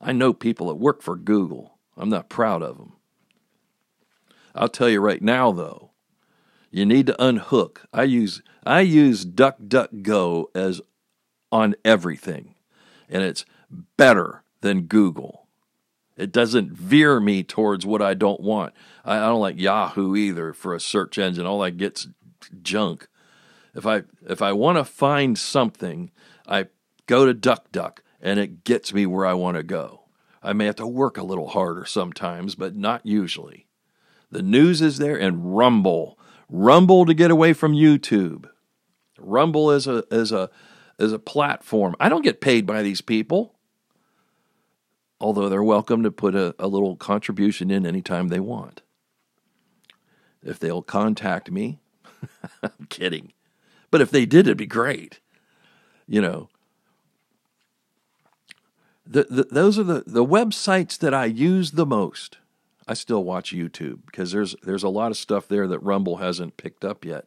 I 0.00 0.12
know 0.12 0.32
people 0.32 0.68
that 0.68 0.76
work 0.76 1.02
for 1.02 1.16
Google. 1.16 1.78
I'm 1.96 2.08
not 2.08 2.28
proud 2.28 2.62
of 2.62 2.78
them. 2.78 2.94
I'll 4.54 4.68
tell 4.68 4.88
you 4.88 5.00
right 5.00 5.20
now, 5.20 5.52
though, 5.52 5.89
you 6.70 6.86
need 6.86 7.06
to 7.06 7.22
unhook. 7.22 7.82
I 7.92 8.04
use 8.04 8.42
I 8.64 8.80
use 8.80 9.24
DuckDuckGo 9.24 10.46
as 10.54 10.80
on 11.50 11.74
everything, 11.84 12.54
and 13.08 13.22
it's 13.22 13.44
better 13.96 14.42
than 14.60 14.82
Google. 14.82 15.46
It 16.16 16.32
doesn't 16.32 16.72
veer 16.72 17.18
me 17.18 17.42
towards 17.42 17.86
what 17.86 18.02
I 18.02 18.14
don't 18.14 18.40
want. 18.40 18.74
I, 19.04 19.16
I 19.16 19.26
don't 19.26 19.40
like 19.40 19.58
Yahoo 19.58 20.14
either 20.14 20.52
for 20.52 20.74
a 20.74 20.80
search 20.80 21.18
engine. 21.18 21.46
All 21.46 21.60
that 21.60 21.78
get's 21.78 22.08
junk. 22.62 23.08
If 23.74 23.86
I 23.86 24.02
if 24.28 24.42
I 24.42 24.52
want 24.52 24.78
to 24.78 24.84
find 24.84 25.38
something, 25.38 26.10
I 26.46 26.66
go 27.06 27.26
to 27.26 27.34
DuckDuck 27.34 27.98
and 28.20 28.38
it 28.38 28.64
gets 28.64 28.92
me 28.92 29.06
where 29.06 29.26
I 29.26 29.32
want 29.32 29.56
to 29.56 29.62
go. 29.62 30.02
I 30.42 30.52
may 30.52 30.66
have 30.66 30.76
to 30.76 30.86
work 30.86 31.16
a 31.16 31.22
little 31.22 31.48
harder 31.48 31.84
sometimes, 31.84 32.54
but 32.54 32.76
not 32.76 33.04
usually. 33.04 33.66
The 34.30 34.42
news 34.42 34.80
is 34.80 34.98
there 34.98 35.18
and 35.18 35.56
Rumble. 35.56 36.18
Rumble 36.52 37.06
to 37.06 37.14
get 37.14 37.30
away 37.30 37.52
from 37.52 37.74
YouTube. 37.74 38.50
Rumble 39.18 39.70
is 39.70 39.86
a 39.86 40.04
is 40.10 40.32
a 40.32 40.50
is 40.98 41.12
a 41.12 41.18
platform. 41.18 41.94
I 42.00 42.08
don't 42.08 42.24
get 42.24 42.40
paid 42.40 42.66
by 42.66 42.82
these 42.82 43.00
people. 43.00 43.54
Although 45.20 45.48
they're 45.48 45.62
welcome 45.62 46.02
to 46.02 46.10
put 46.10 46.34
a, 46.34 46.54
a 46.58 46.66
little 46.66 46.96
contribution 46.96 47.70
in 47.70 47.86
anytime 47.86 48.28
they 48.28 48.40
want. 48.40 48.82
If 50.42 50.58
they'll 50.58 50.82
contact 50.82 51.50
me, 51.50 51.78
I'm 52.62 52.86
kidding. 52.88 53.32
But 53.90 54.00
if 54.00 54.10
they 54.10 54.24
did, 54.24 54.46
it'd 54.46 54.56
be 54.56 54.66
great. 54.66 55.20
You 56.08 56.22
know, 56.22 56.48
the, 59.06 59.26
the, 59.30 59.44
those 59.50 59.78
are 59.78 59.84
the, 59.84 60.04
the 60.06 60.24
websites 60.24 60.98
that 60.98 61.12
I 61.12 61.26
use 61.26 61.72
the 61.72 61.86
most. 61.86 62.38
I 62.90 62.94
still 62.94 63.22
watch 63.22 63.52
YouTube 63.52 64.00
because 64.06 64.32
there's 64.32 64.56
there's 64.64 64.82
a 64.82 64.88
lot 64.88 65.12
of 65.12 65.16
stuff 65.16 65.46
there 65.46 65.68
that 65.68 65.78
Rumble 65.78 66.16
hasn't 66.16 66.56
picked 66.56 66.84
up 66.84 67.04
yet, 67.04 67.26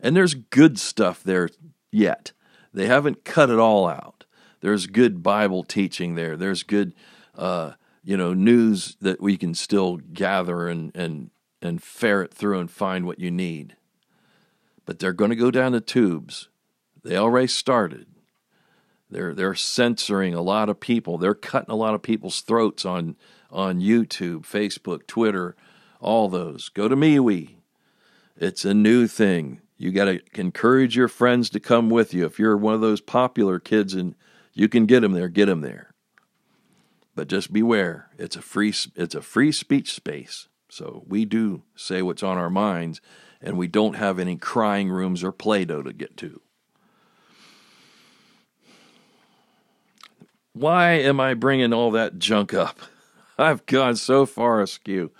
and 0.00 0.16
there's 0.16 0.34
good 0.34 0.80
stuff 0.80 1.22
there 1.22 1.48
yet. 1.92 2.32
They 2.74 2.86
haven't 2.86 3.24
cut 3.24 3.48
it 3.48 3.60
all 3.60 3.86
out. 3.86 4.24
There's 4.62 4.88
good 4.88 5.22
Bible 5.22 5.62
teaching 5.62 6.16
there. 6.16 6.36
There's 6.36 6.64
good, 6.64 6.92
uh, 7.36 7.74
you 8.02 8.16
know, 8.16 8.34
news 8.34 8.96
that 9.00 9.20
we 9.20 9.36
can 9.36 9.54
still 9.54 9.98
gather 9.98 10.66
and 10.66 10.90
and 10.96 11.30
and 11.62 11.80
ferret 11.80 12.34
through 12.34 12.58
and 12.58 12.68
find 12.68 13.06
what 13.06 13.20
you 13.20 13.30
need. 13.30 13.76
But 14.86 14.98
they're 14.98 15.12
going 15.12 15.30
to 15.30 15.36
go 15.36 15.52
down 15.52 15.70
the 15.70 15.80
tubes. 15.80 16.48
They 17.04 17.16
already 17.16 17.46
started. 17.46 18.08
They're 19.08 19.32
they're 19.32 19.54
censoring 19.54 20.34
a 20.34 20.42
lot 20.42 20.68
of 20.68 20.80
people. 20.80 21.16
They're 21.16 21.32
cutting 21.32 21.70
a 21.70 21.76
lot 21.76 21.94
of 21.94 22.02
people's 22.02 22.40
throats 22.40 22.84
on 22.84 23.14
on 23.56 23.80
YouTube, 23.80 24.42
Facebook, 24.42 25.06
Twitter, 25.06 25.56
all 25.98 26.28
those. 26.28 26.68
Go 26.68 26.88
to 26.88 26.94
MeWe. 26.94 27.54
It's 28.36 28.66
a 28.66 28.74
new 28.74 29.06
thing. 29.06 29.62
You 29.78 29.92
got 29.92 30.04
to 30.04 30.20
encourage 30.34 30.94
your 30.94 31.08
friends 31.08 31.48
to 31.50 31.60
come 31.60 31.88
with 31.88 32.12
you. 32.12 32.26
If 32.26 32.38
you're 32.38 32.56
one 32.56 32.74
of 32.74 32.82
those 32.82 33.00
popular 33.00 33.58
kids 33.58 33.94
and 33.94 34.14
you 34.52 34.68
can 34.68 34.84
get 34.84 35.00
them 35.00 35.12
there, 35.12 35.28
get 35.28 35.46
them 35.46 35.62
there. 35.62 35.90
But 37.14 37.28
just 37.28 37.50
beware. 37.50 38.10
It's 38.18 38.36
a 38.36 38.42
free 38.42 38.74
it's 38.94 39.14
a 39.14 39.22
free 39.22 39.52
speech 39.52 39.94
space. 39.94 40.48
So 40.68 41.04
we 41.06 41.24
do 41.24 41.62
say 41.74 42.02
what's 42.02 42.22
on 42.22 42.36
our 42.36 42.50
minds 42.50 43.00
and 43.40 43.56
we 43.56 43.68
don't 43.68 43.96
have 43.96 44.18
any 44.18 44.36
crying 44.36 44.90
rooms 44.90 45.24
or 45.24 45.32
Play-Doh 45.32 45.82
to 45.82 45.92
get 45.94 46.16
to. 46.18 46.42
Why 50.52 50.92
am 50.92 51.20
I 51.20 51.32
bringing 51.32 51.72
all 51.72 51.90
that 51.92 52.18
junk 52.18 52.52
up? 52.52 52.80
I've 53.38 53.66
gone 53.66 53.96
so 53.96 54.26
far 54.26 54.60
askew. 54.60 55.10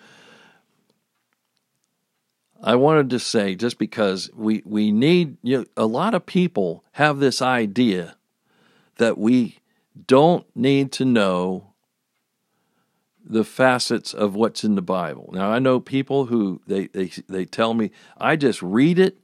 I 2.62 2.74
wanted 2.74 3.11
to 3.11 3.18
say 3.18 3.55
just 3.55 3.79
because 3.79 4.31
we 4.35 4.62
we 4.64 4.90
need 4.90 5.37
you 5.42 5.59
know, 5.59 5.64
a 5.76 5.87
lot 5.87 6.14
of 6.14 6.26
people 6.26 6.85
have 6.92 7.18
this 7.18 7.42
idea 7.42 8.16
that 8.96 9.18
we 9.18 9.59
don't 10.07 10.46
need 10.57 10.90
to 10.92 11.05
know 11.05 11.72
the 13.24 13.44
facets 13.44 14.14
of 14.14 14.35
what's 14.35 14.64
in 14.64 14.74
the 14.74 14.83
Bible. 14.83 15.31
Now 15.33 15.50
I 15.50 15.59
know 15.59 15.81
people 15.81 16.26
who 16.26 16.61
they 16.66 16.87
they 16.87 17.11
they 17.29 17.44
tell 17.44 17.74
me 17.74 17.90
I 18.16 18.37
just 18.37 18.62
read 18.62 18.98
it 18.98 19.18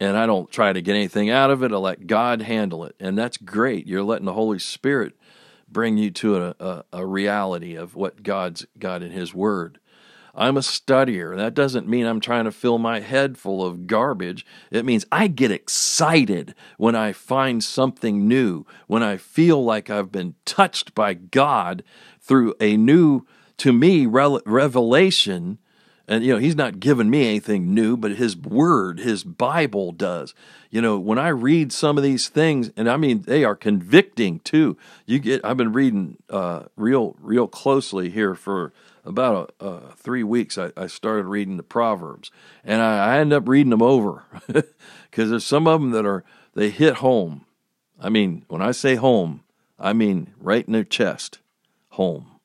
and 0.00 0.16
I 0.16 0.26
don't 0.26 0.50
try 0.50 0.72
to 0.72 0.80
get 0.80 0.94
anything 0.94 1.28
out 1.28 1.50
of 1.50 1.62
it. 1.62 1.72
I 1.72 1.76
let 1.76 2.06
God 2.06 2.42
handle 2.42 2.84
it, 2.84 2.94
and 3.00 3.18
that's 3.18 3.36
great. 3.36 3.86
You're 3.86 4.04
letting 4.04 4.26
the 4.26 4.32
Holy 4.32 4.58
Spirit 4.58 5.14
bring 5.70 5.98
you 5.98 6.10
to 6.10 6.36
a, 6.36 6.54
a, 6.58 6.84
a 6.92 7.06
reality 7.06 7.74
of 7.74 7.94
what 7.94 8.22
God's 8.22 8.66
got 8.78 9.02
in 9.02 9.10
His 9.10 9.34
Word. 9.34 9.78
I'm 10.34 10.56
a 10.56 10.60
studier. 10.60 11.36
That 11.36 11.54
doesn't 11.54 11.88
mean 11.88 12.06
I'm 12.06 12.20
trying 12.20 12.44
to 12.44 12.52
fill 12.52 12.78
my 12.78 13.00
head 13.00 13.36
full 13.36 13.64
of 13.64 13.88
garbage. 13.88 14.46
It 14.70 14.84
means 14.84 15.04
I 15.10 15.26
get 15.26 15.50
excited 15.50 16.54
when 16.76 16.94
I 16.94 17.12
find 17.12 17.62
something 17.62 18.28
new, 18.28 18.64
when 18.86 19.02
I 19.02 19.16
feel 19.16 19.64
like 19.64 19.90
I've 19.90 20.12
been 20.12 20.36
touched 20.44 20.94
by 20.94 21.14
God 21.14 21.82
through 22.20 22.54
a 22.60 22.76
new, 22.76 23.26
to 23.56 23.72
me, 23.72 24.06
revelation. 24.06 25.58
And, 26.08 26.24
you 26.24 26.32
know, 26.32 26.38
He's 26.38 26.56
not 26.56 26.80
giving 26.80 27.10
me 27.10 27.28
anything 27.28 27.74
new, 27.74 27.96
but 27.96 28.12
His 28.12 28.36
Word, 28.36 28.98
His 28.98 29.22
Bible 29.22 29.92
does. 29.92 30.34
You 30.70 30.80
know, 30.80 30.98
when 30.98 31.18
I 31.18 31.28
read 31.28 31.72
some 31.72 31.96
of 31.96 32.02
these 32.02 32.28
things, 32.28 32.70
and 32.76 32.90
I 32.90 32.96
mean, 32.96 33.22
they 33.22 33.44
are 33.44 33.54
convicting 33.54 34.40
too. 34.40 34.76
You 35.06 35.18
get, 35.18 35.44
I've 35.44 35.56
been 35.56 35.72
reading 35.72 36.16
uh, 36.30 36.64
real, 36.76 37.14
real 37.20 37.46
closely 37.46 38.10
here 38.10 38.34
for 38.34 38.72
about 39.04 39.54
a, 39.60 39.64
uh, 39.64 39.80
three 39.96 40.22
weeks, 40.22 40.58
I, 40.58 40.70
I, 40.76 40.86
started 40.86 41.24
reading 41.26 41.56
the 41.56 41.62
Proverbs, 41.62 42.30
and 42.62 42.82
I, 42.82 43.14
I 43.14 43.18
end 43.18 43.32
up 43.32 43.48
reading 43.48 43.70
them 43.70 43.82
over 43.82 44.24
because 44.46 45.30
there's 45.30 45.46
some 45.46 45.66
of 45.66 45.80
them 45.80 45.92
that 45.92 46.04
are 46.04 46.24
they 46.54 46.68
hit 46.68 46.96
home. 46.96 47.46
I 47.98 48.10
mean, 48.10 48.44
when 48.48 48.60
I 48.60 48.72
say 48.72 48.96
home, 48.96 49.44
I 49.78 49.92
mean 49.94 50.34
right 50.38 50.66
in 50.66 50.74
their 50.74 50.84
chest, 50.84 51.38
home. 51.90 52.37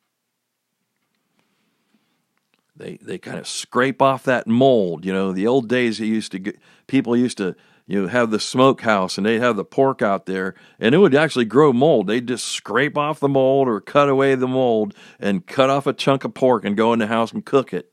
They 2.76 2.98
they 3.02 3.18
kind 3.18 3.38
of 3.38 3.48
scrape 3.48 4.02
off 4.02 4.24
that 4.24 4.48
mold. 4.48 5.06
You 5.06 5.14
know, 5.14 5.32
the 5.32 5.48
old 5.48 5.70
days, 5.70 6.00
you 6.00 6.08
used 6.08 6.32
to 6.32 6.40
get, 6.40 6.60
people 6.88 7.16
used 7.16 7.38
to 7.38 7.56
you 7.86 8.08
have 8.08 8.32
the 8.32 8.40
smokehouse 8.40 9.18
and 9.18 9.26
they'd 9.26 9.42
have 9.42 9.58
the 9.58 9.66
pork 9.66 10.02
out 10.02 10.26
there 10.26 10.56
and 10.80 10.96
it 10.96 11.00
would 11.00 11.14
actually 11.14 11.46
grow 11.46 11.74
mold. 11.74 12.08
They'd 12.08 12.28
just 12.28 12.46
scrape 12.46 12.98
off 12.98 13.20
the 13.20 13.28
mold 13.28 13.68
or 13.68 13.82
cut 13.82 14.08
away 14.08 14.36
the 14.36 14.48
mold 14.48 14.94
and 15.20 15.46
cut 15.46 15.70
off 15.70 15.86
a 15.86 15.94
chunk 15.94 16.24
of 16.24 16.34
pork 16.34 16.64
and 16.64 16.78
go 16.78 16.94
in 16.94 17.00
the 17.00 17.08
house 17.08 17.34
and 17.34 17.46
cook 17.46 17.74
it. 17.74 17.92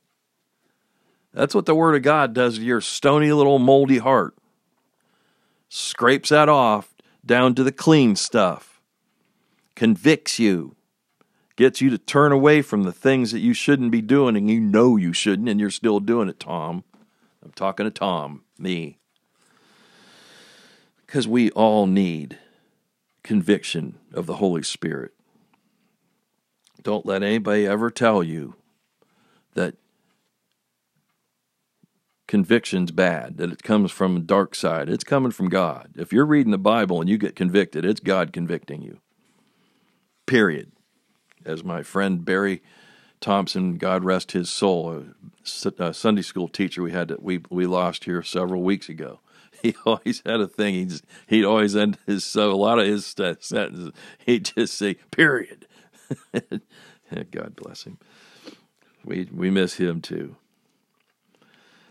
That's 1.32 1.54
what 1.54 1.66
the 1.66 1.74
Word 1.74 1.96
of 1.96 2.02
God 2.02 2.34
does 2.34 2.56
to 2.56 2.64
your 2.64 2.80
stony 2.80 3.32
little 3.32 3.58
moldy 3.58 3.98
heart. 3.98 4.36
Scrapes 5.68 6.30
that 6.30 6.48
off 6.48 6.94
down 7.24 7.54
to 7.54 7.62
the 7.62 7.72
clean 7.72 8.16
stuff, 8.16 8.80
convicts 9.76 10.38
you, 10.38 10.74
gets 11.60 11.82
you 11.82 11.90
to 11.90 11.98
turn 11.98 12.32
away 12.32 12.62
from 12.62 12.84
the 12.84 12.92
things 12.92 13.32
that 13.32 13.40
you 13.40 13.52
shouldn't 13.52 13.90
be 13.90 14.00
doing 14.00 14.34
and 14.34 14.48
you 14.48 14.58
know 14.58 14.96
you 14.96 15.12
shouldn't 15.12 15.46
and 15.46 15.60
you're 15.60 15.68
still 15.68 16.00
doing 16.00 16.26
it, 16.26 16.40
Tom. 16.40 16.84
I'm 17.44 17.52
talking 17.52 17.84
to 17.84 17.90
Tom, 17.90 18.44
me. 18.58 18.96
Because 21.04 21.28
we 21.28 21.50
all 21.50 21.86
need 21.86 22.38
conviction 23.22 23.98
of 24.14 24.24
the 24.24 24.36
Holy 24.36 24.62
Spirit. 24.62 25.12
Don't 26.82 27.04
let 27.04 27.22
anybody 27.22 27.66
ever 27.66 27.90
tell 27.90 28.22
you 28.22 28.54
that 29.52 29.74
conviction's 32.26 32.90
bad, 32.90 33.36
that 33.36 33.52
it 33.52 33.62
comes 33.62 33.92
from 33.92 34.14
the 34.14 34.20
dark 34.20 34.54
side. 34.54 34.88
It's 34.88 35.04
coming 35.04 35.30
from 35.30 35.50
God. 35.50 35.90
If 35.94 36.10
you're 36.10 36.24
reading 36.24 36.52
the 36.52 36.58
Bible 36.58 37.02
and 37.02 37.10
you 37.10 37.18
get 37.18 37.36
convicted, 37.36 37.84
it's 37.84 38.00
God 38.00 38.32
convicting 38.32 38.80
you. 38.80 39.00
Period. 40.24 40.72
As 41.44 41.64
my 41.64 41.82
friend 41.82 42.24
Barry 42.24 42.62
Thompson, 43.20 43.76
God 43.76 44.04
rest 44.04 44.32
his 44.32 44.50
soul, 44.50 45.04
a 45.78 45.94
Sunday 45.94 46.22
school 46.22 46.48
teacher 46.48 46.82
we 46.82 46.92
had 46.92 47.14
we 47.20 47.42
we 47.50 47.66
lost 47.66 48.04
here 48.04 48.22
several 48.22 48.62
weeks 48.62 48.88
ago. 48.88 49.20
He 49.62 49.74
always 49.84 50.22
had 50.24 50.40
a 50.40 50.46
thing. 50.46 50.72
He's 50.72 51.02
he'd 51.26 51.44
always 51.44 51.76
end 51.76 51.98
his 52.06 52.24
so 52.24 52.50
a 52.50 52.56
lot 52.56 52.78
of 52.78 52.86
his 52.86 53.04
sentences. 53.04 53.92
He'd 54.24 54.46
just 54.46 54.72
say 54.72 54.94
period. 55.10 55.66
God 57.30 57.56
bless 57.56 57.82
him. 57.82 57.98
We 59.04 59.28
we 59.30 59.50
miss 59.50 59.74
him 59.74 60.00
too. 60.00 60.36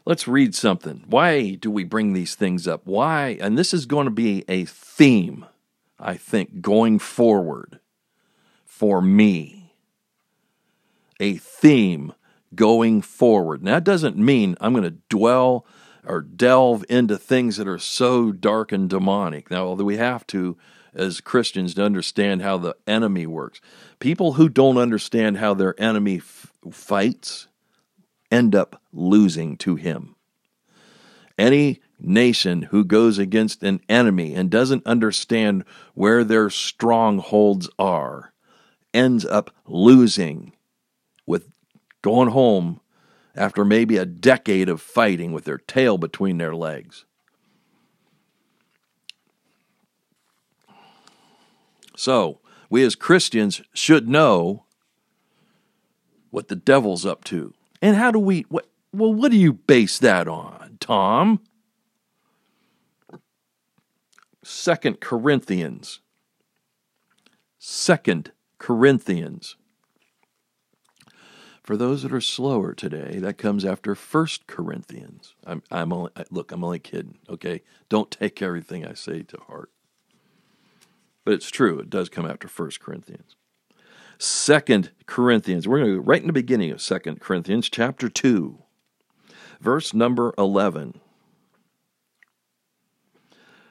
Let's 0.03 0.27
read 0.27 0.55
something. 0.55 1.03
Why 1.05 1.51
do 1.51 1.69
we 1.69 1.83
bring 1.83 2.13
these 2.13 2.33
things 2.33 2.67
up? 2.67 2.81
Why? 2.85 3.37
And 3.39 3.55
this 3.55 3.71
is 3.71 3.85
going 3.85 4.05
to 4.05 4.11
be 4.11 4.43
a 4.47 4.65
theme, 4.65 5.45
I 5.99 6.15
think, 6.15 6.61
going 6.61 6.97
forward 6.97 7.79
for 8.79 9.01
me. 9.01 9.73
A 11.19 11.35
theme 11.35 12.13
going 12.55 13.01
forward. 13.01 13.61
Now, 13.61 13.73
that 13.73 13.83
doesn't 13.83 14.15
mean 14.15 14.55
I'm 14.61 14.71
going 14.71 14.85
to 14.85 14.97
dwell 15.09 15.65
or 16.07 16.21
delve 16.21 16.85
into 16.87 17.17
things 17.17 17.57
that 17.57 17.67
are 17.67 17.77
so 17.77 18.31
dark 18.31 18.71
and 18.71 18.89
demonic. 18.89 19.51
Now, 19.51 19.65
although 19.65 19.83
we 19.83 19.97
have 19.97 20.25
to, 20.27 20.57
as 20.93 21.19
Christians, 21.19 21.73
to 21.73 21.83
understand 21.83 22.41
how 22.41 22.57
the 22.57 22.73
enemy 22.87 23.27
works. 23.27 23.59
People 23.99 24.33
who 24.33 24.47
don't 24.47 24.77
understand 24.77 25.39
how 25.39 25.53
their 25.53 25.75
enemy 25.77 26.19
f- 26.19 26.53
fights 26.71 27.47
end 28.31 28.55
up 28.55 28.81
losing 28.93 29.57
to 29.57 29.75
him. 29.75 30.15
Any 31.37 31.81
nation 31.99 32.61
who 32.61 32.85
goes 32.85 33.17
against 33.17 33.61
an 33.61 33.81
enemy 33.89 34.33
and 34.35 34.49
doesn't 34.49 34.87
understand 34.87 35.65
where 35.95 36.23
their 36.23 36.49
strongholds 36.49 37.69
are 37.77 38.31
ends 38.93 39.25
up 39.25 39.51
losing 39.65 40.53
with 41.25 41.49
going 42.01 42.29
home 42.29 42.81
after 43.35 43.63
maybe 43.63 43.97
a 43.97 44.05
decade 44.05 44.69
of 44.69 44.81
fighting 44.81 45.31
with 45.31 45.45
their 45.45 45.57
tail 45.57 45.97
between 45.97 46.37
their 46.37 46.55
legs. 46.55 47.05
So, 51.95 52.39
we 52.69 52.83
as 52.83 52.95
Christians 52.95 53.61
should 53.73 54.07
know 54.07 54.63
what 56.29 56.47
the 56.47 56.55
devil's 56.55 57.05
up 57.05 57.23
to. 57.25 57.53
And 57.81 57.95
how 57.95 58.11
do 58.11 58.19
we 58.19 58.45
what 58.49 58.69
well 58.93 59.13
what 59.13 59.31
do 59.31 59.37
you 59.37 59.53
base 59.53 59.99
that 59.99 60.27
on, 60.27 60.77
Tom? 60.79 61.41
Second 64.43 64.99
Corinthians. 64.99 65.99
Second 67.57 68.31
Corinthians. 68.59 69.55
For 71.63 71.77
those 71.77 72.03
that 72.03 72.13
are 72.13 72.21
slower 72.21 72.73
today, 72.73 73.19
that 73.19 73.37
comes 73.37 73.63
after 73.63 73.93
First 73.95 74.47
Corinthians. 74.47 75.35
I'm, 75.45 75.61
I'm 75.69 75.93
only 75.93 76.11
look. 76.31 76.51
I'm 76.51 76.63
only 76.63 76.79
kidding. 76.79 77.19
Okay, 77.29 77.61
don't 77.89 78.09
take 78.09 78.41
everything 78.41 78.85
I 78.85 78.93
say 78.93 79.23
to 79.23 79.37
heart. 79.47 79.71
But 81.25 81.35
it's 81.35 81.51
true. 81.51 81.79
It 81.79 81.89
does 81.89 82.09
come 82.09 82.25
after 82.25 82.47
First 82.47 82.79
Corinthians. 82.79 83.35
Second 84.17 84.91
Corinthians. 85.05 85.67
We're 85.67 85.79
going 85.79 85.91
to 85.91 85.97
go 85.97 86.03
right 86.03 86.21
in 86.21 86.27
the 86.27 86.33
beginning 86.33 86.71
of 86.71 86.81
Second 86.81 87.21
Corinthians, 87.21 87.69
chapter 87.69 88.09
two, 88.09 88.63
verse 89.61 89.93
number 89.93 90.33
eleven. 90.37 90.99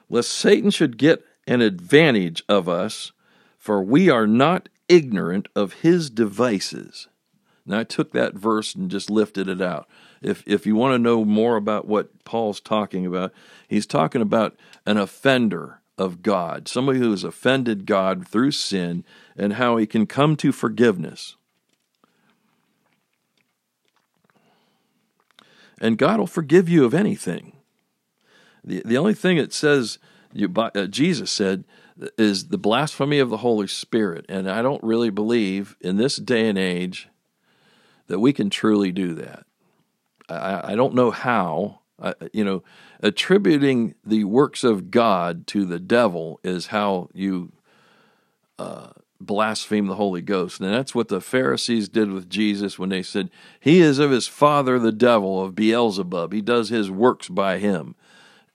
Lest 0.09 0.31
Satan 0.31 0.71
should 0.71 0.97
get 0.97 1.23
an 1.47 1.61
advantage 1.61 2.43
of 2.47 2.69
us, 2.69 3.11
for 3.57 3.83
we 3.83 4.09
are 4.09 4.25
not 4.25 4.69
ignorant 4.89 5.47
of 5.55 5.73
his 5.73 6.09
devices. 6.09 7.07
Now 7.65 7.79
I 7.79 7.83
took 7.83 8.11
that 8.11 8.33
verse 8.33 8.73
and 8.75 8.89
just 8.89 9.09
lifted 9.09 9.47
it 9.47 9.61
out. 9.61 9.87
If 10.21 10.43
if 10.45 10.65
you 10.65 10.75
want 10.75 10.95
to 10.95 10.99
know 10.99 11.23
more 11.23 11.55
about 11.55 11.87
what 11.87 12.25
Paul's 12.25 12.59
talking 12.59 13.05
about, 13.05 13.31
he's 13.67 13.85
talking 13.85 14.21
about 14.21 14.57
an 14.85 14.97
offender 14.97 15.79
of 15.97 16.23
God, 16.23 16.67
somebody 16.67 16.99
who 16.99 17.11
has 17.11 17.23
offended 17.23 17.85
God 17.85 18.27
through 18.27 18.51
sin 18.51 19.03
and 19.37 19.53
how 19.53 19.77
he 19.77 19.85
can 19.85 20.07
come 20.07 20.35
to 20.37 20.51
forgiveness. 20.51 21.35
And 25.81 25.97
God 25.97 26.19
will 26.19 26.27
forgive 26.27 26.67
you 26.67 26.85
of 26.85 26.93
anything. 26.93 27.53
The, 28.63 28.81
the 28.83 28.97
only 28.97 29.13
thing 29.13 29.37
it 29.37 29.53
says, 29.53 29.97
you, 30.33 30.51
uh, 30.55 30.85
Jesus 30.87 31.31
said, 31.31 31.63
is 32.17 32.47
the 32.47 32.57
blasphemy 32.57 33.19
of 33.19 33.29
the 33.29 33.37
Holy 33.37 33.67
Spirit. 33.67 34.25
And 34.29 34.49
I 34.49 34.61
don't 34.61 34.83
really 34.83 35.09
believe 35.09 35.75
in 35.81 35.97
this 35.97 36.17
day 36.17 36.47
and 36.47 36.57
age 36.57 37.09
that 38.07 38.19
we 38.19 38.33
can 38.33 38.49
truly 38.49 38.91
do 38.91 39.13
that. 39.15 39.45
I, 40.27 40.73
I 40.73 40.75
don't 40.75 40.95
know 40.95 41.11
how. 41.11 41.79
You 42.31 42.45
know, 42.45 42.63
attributing 43.01 43.93
the 44.05 44.23
works 44.23 44.63
of 44.63 44.89
God 44.89 45.45
to 45.47 45.65
the 45.65 45.79
devil 45.79 46.39
is 46.45 46.67
how 46.67 47.09
you 47.13 47.51
uh, 48.57 48.91
blaspheme 49.19 49.87
the 49.87 49.95
Holy 49.95 50.21
Ghost. 50.21 50.61
And 50.61 50.73
that's 50.73 50.95
what 50.95 51.09
the 51.09 51.21
Pharisees 51.21 51.89
did 51.89 52.11
with 52.11 52.29
Jesus 52.29 52.79
when 52.79 52.89
they 52.89 53.03
said, 53.03 53.29
He 53.59 53.81
is 53.81 53.99
of 53.99 54.11
his 54.11 54.27
father, 54.27 54.79
the 54.79 54.91
devil, 54.91 55.41
of 55.41 55.55
Beelzebub. 55.55 56.31
He 56.31 56.41
does 56.41 56.69
his 56.69 56.89
works 56.89 57.27
by 57.27 57.57
him. 57.57 57.95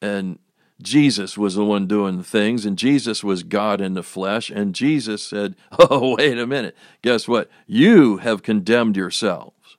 And 0.00 0.38
Jesus 0.82 1.38
was 1.38 1.54
the 1.54 1.64
one 1.64 1.86
doing 1.86 2.22
things, 2.22 2.66
and 2.66 2.76
Jesus 2.76 3.22
was 3.22 3.42
God 3.42 3.80
in 3.80 3.94
the 3.94 4.02
flesh. 4.02 4.50
And 4.50 4.74
Jesus 4.74 5.22
said, 5.22 5.54
Oh, 5.78 6.16
wait 6.16 6.38
a 6.38 6.46
minute. 6.46 6.76
Guess 7.02 7.28
what? 7.28 7.48
You 7.66 8.18
have 8.18 8.42
condemned 8.42 8.96
yourselves. 8.96 9.76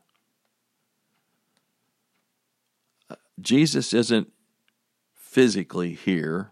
Jesus 3.39 3.93
isn't 3.93 4.31
physically 5.13 5.93
here. 5.93 6.51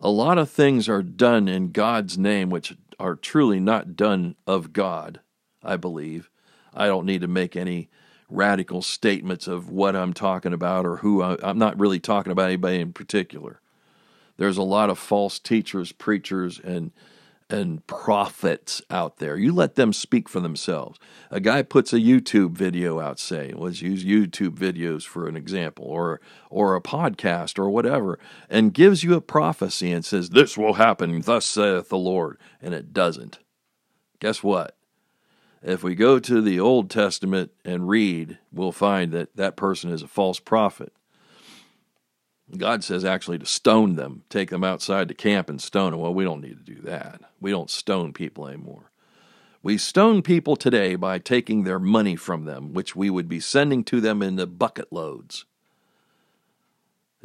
A 0.00 0.10
lot 0.10 0.38
of 0.38 0.50
things 0.50 0.88
are 0.88 1.02
done 1.02 1.48
in 1.48 1.70
God's 1.70 2.18
name, 2.18 2.50
which 2.50 2.76
are 2.98 3.14
truly 3.14 3.60
not 3.60 3.96
done 3.96 4.34
of 4.46 4.72
God, 4.72 5.20
I 5.62 5.76
believe. 5.76 6.28
I 6.74 6.86
don't 6.86 7.06
need 7.06 7.20
to 7.22 7.28
make 7.28 7.56
any 7.56 7.88
radical 8.28 8.82
statements 8.82 9.46
of 9.46 9.70
what 9.70 9.94
I'm 9.96 10.12
talking 10.12 10.52
about 10.52 10.86
or 10.86 10.96
who 10.98 11.22
I, 11.22 11.36
I'm 11.42 11.58
not 11.58 11.78
really 11.78 12.00
talking 12.00 12.32
about 12.32 12.46
anybody 12.46 12.80
in 12.80 12.92
particular. 12.92 13.60
There's 14.36 14.58
a 14.58 14.62
lot 14.62 14.90
of 14.90 14.98
false 14.98 15.38
teachers, 15.38 15.92
preachers, 15.92 16.58
and 16.58 16.92
and 17.48 17.86
prophets 17.86 18.82
out 18.90 19.18
there. 19.18 19.36
You 19.36 19.52
let 19.52 19.76
them 19.76 19.92
speak 19.92 20.28
for 20.28 20.40
themselves. 20.40 20.98
A 21.30 21.38
guy 21.38 21.62
puts 21.62 21.92
a 21.92 22.00
YouTube 22.00 22.52
video 22.52 22.98
out, 22.98 23.20
say, 23.20 23.52
let's 23.54 23.80
use 23.80 24.04
YouTube 24.04 24.56
videos 24.56 25.04
for 25.04 25.28
an 25.28 25.36
example, 25.36 25.84
or 25.84 26.20
or 26.50 26.74
a 26.74 26.80
podcast 26.80 27.58
or 27.58 27.70
whatever, 27.70 28.18
and 28.50 28.74
gives 28.74 29.04
you 29.04 29.14
a 29.14 29.20
prophecy 29.20 29.92
and 29.92 30.04
says, 30.04 30.30
This 30.30 30.56
will 30.58 30.74
happen, 30.74 31.20
thus 31.20 31.46
saith 31.46 31.88
the 31.88 31.98
Lord, 31.98 32.38
and 32.60 32.74
it 32.74 32.92
doesn't. 32.92 33.38
Guess 34.18 34.42
what? 34.42 34.76
If 35.66 35.82
we 35.82 35.96
go 35.96 36.20
to 36.20 36.40
the 36.40 36.60
Old 36.60 36.90
Testament 36.90 37.50
and 37.64 37.88
read, 37.88 38.38
we'll 38.52 38.70
find 38.70 39.10
that 39.10 39.34
that 39.34 39.56
person 39.56 39.90
is 39.90 40.00
a 40.00 40.06
false 40.06 40.38
prophet. 40.38 40.92
God 42.56 42.84
says 42.84 43.04
actually 43.04 43.40
to 43.40 43.46
stone 43.46 43.96
them, 43.96 44.22
take 44.30 44.50
them 44.50 44.62
outside 44.62 45.08
to 45.08 45.14
camp 45.14 45.50
and 45.50 45.60
stone 45.60 45.90
them. 45.90 45.98
Well, 45.98 46.14
we 46.14 46.22
don't 46.22 46.40
need 46.40 46.64
to 46.64 46.74
do 46.74 46.80
that. 46.82 47.20
We 47.40 47.50
don't 47.50 47.68
stone 47.68 48.12
people 48.12 48.46
anymore. 48.46 48.92
We 49.60 49.76
stone 49.76 50.22
people 50.22 50.54
today 50.54 50.94
by 50.94 51.18
taking 51.18 51.64
their 51.64 51.80
money 51.80 52.14
from 52.14 52.44
them, 52.44 52.72
which 52.72 52.94
we 52.94 53.10
would 53.10 53.28
be 53.28 53.40
sending 53.40 53.82
to 53.86 54.00
them 54.00 54.22
in 54.22 54.36
the 54.36 54.46
bucket 54.46 54.92
loads. 54.92 55.46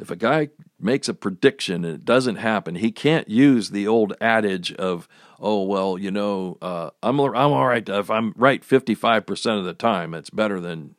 If 0.02 0.10
a 0.10 0.16
guy 0.16 0.48
makes 0.80 1.08
a 1.08 1.14
prediction 1.14 1.84
and 1.84 1.94
it 1.94 2.04
doesn't 2.04 2.34
happen, 2.34 2.74
he 2.74 2.90
can't 2.90 3.28
use 3.28 3.70
the 3.70 3.86
old 3.86 4.14
adage 4.20 4.72
of, 4.72 5.06
"Oh 5.38 5.62
well, 5.62 5.96
you 5.96 6.10
know, 6.10 6.58
uh, 6.60 6.90
I'm 7.04 7.20
I'm 7.20 7.34
all 7.52 7.68
right 7.68 7.88
if 7.88 8.10
I'm 8.10 8.34
right 8.36 8.64
55 8.64 9.24
percent 9.24 9.60
of 9.60 9.64
the 9.64 9.74
time. 9.74 10.12
It's 10.12 10.28
better 10.28 10.58
than." 10.58 10.96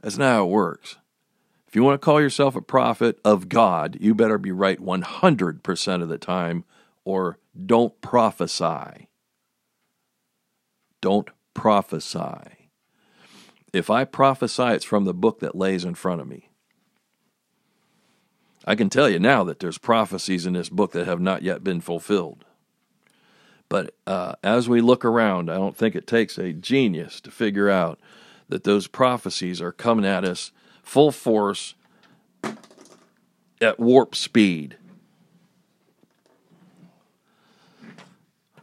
That's 0.00 0.16
not 0.16 0.34
how 0.34 0.44
it 0.44 0.50
works. 0.50 0.98
If 1.66 1.74
you 1.74 1.82
want 1.82 2.00
to 2.00 2.04
call 2.04 2.20
yourself 2.20 2.54
a 2.54 2.62
prophet 2.62 3.18
of 3.24 3.48
God, 3.48 3.98
you 4.00 4.14
better 4.14 4.38
be 4.38 4.52
right 4.52 4.80
100% 4.80 6.02
of 6.02 6.08
the 6.08 6.18
time 6.18 6.64
or 7.04 7.38
don't 7.66 8.00
prophesy. 8.00 9.08
Don't 11.00 11.28
prophesy. 11.54 12.68
If 13.72 13.90
I 13.90 14.04
prophesy, 14.04 14.74
it's 14.74 14.84
from 14.84 15.06
the 15.06 15.14
book 15.14 15.40
that 15.40 15.56
lays 15.56 15.84
in 15.84 15.94
front 15.94 16.20
of 16.20 16.28
me. 16.28 16.51
I 18.64 18.74
can 18.74 18.88
tell 18.88 19.08
you 19.08 19.18
now 19.18 19.44
that 19.44 19.58
there's 19.58 19.78
prophecies 19.78 20.46
in 20.46 20.52
this 20.52 20.68
book 20.68 20.92
that 20.92 21.06
have 21.06 21.20
not 21.20 21.42
yet 21.42 21.64
been 21.64 21.80
fulfilled. 21.80 22.44
But 23.68 23.94
uh, 24.06 24.34
as 24.44 24.68
we 24.68 24.80
look 24.80 25.04
around, 25.04 25.50
I 25.50 25.54
don't 25.54 25.76
think 25.76 25.96
it 25.96 26.06
takes 26.06 26.38
a 26.38 26.52
genius 26.52 27.20
to 27.22 27.30
figure 27.30 27.70
out 27.70 27.98
that 28.48 28.64
those 28.64 28.86
prophecies 28.86 29.60
are 29.62 29.72
coming 29.72 30.04
at 30.04 30.24
us 30.24 30.52
full 30.82 31.10
force 31.10 31.74
at 33.62 33.80
warp 33.80 34.14
speed. 34.14 34.76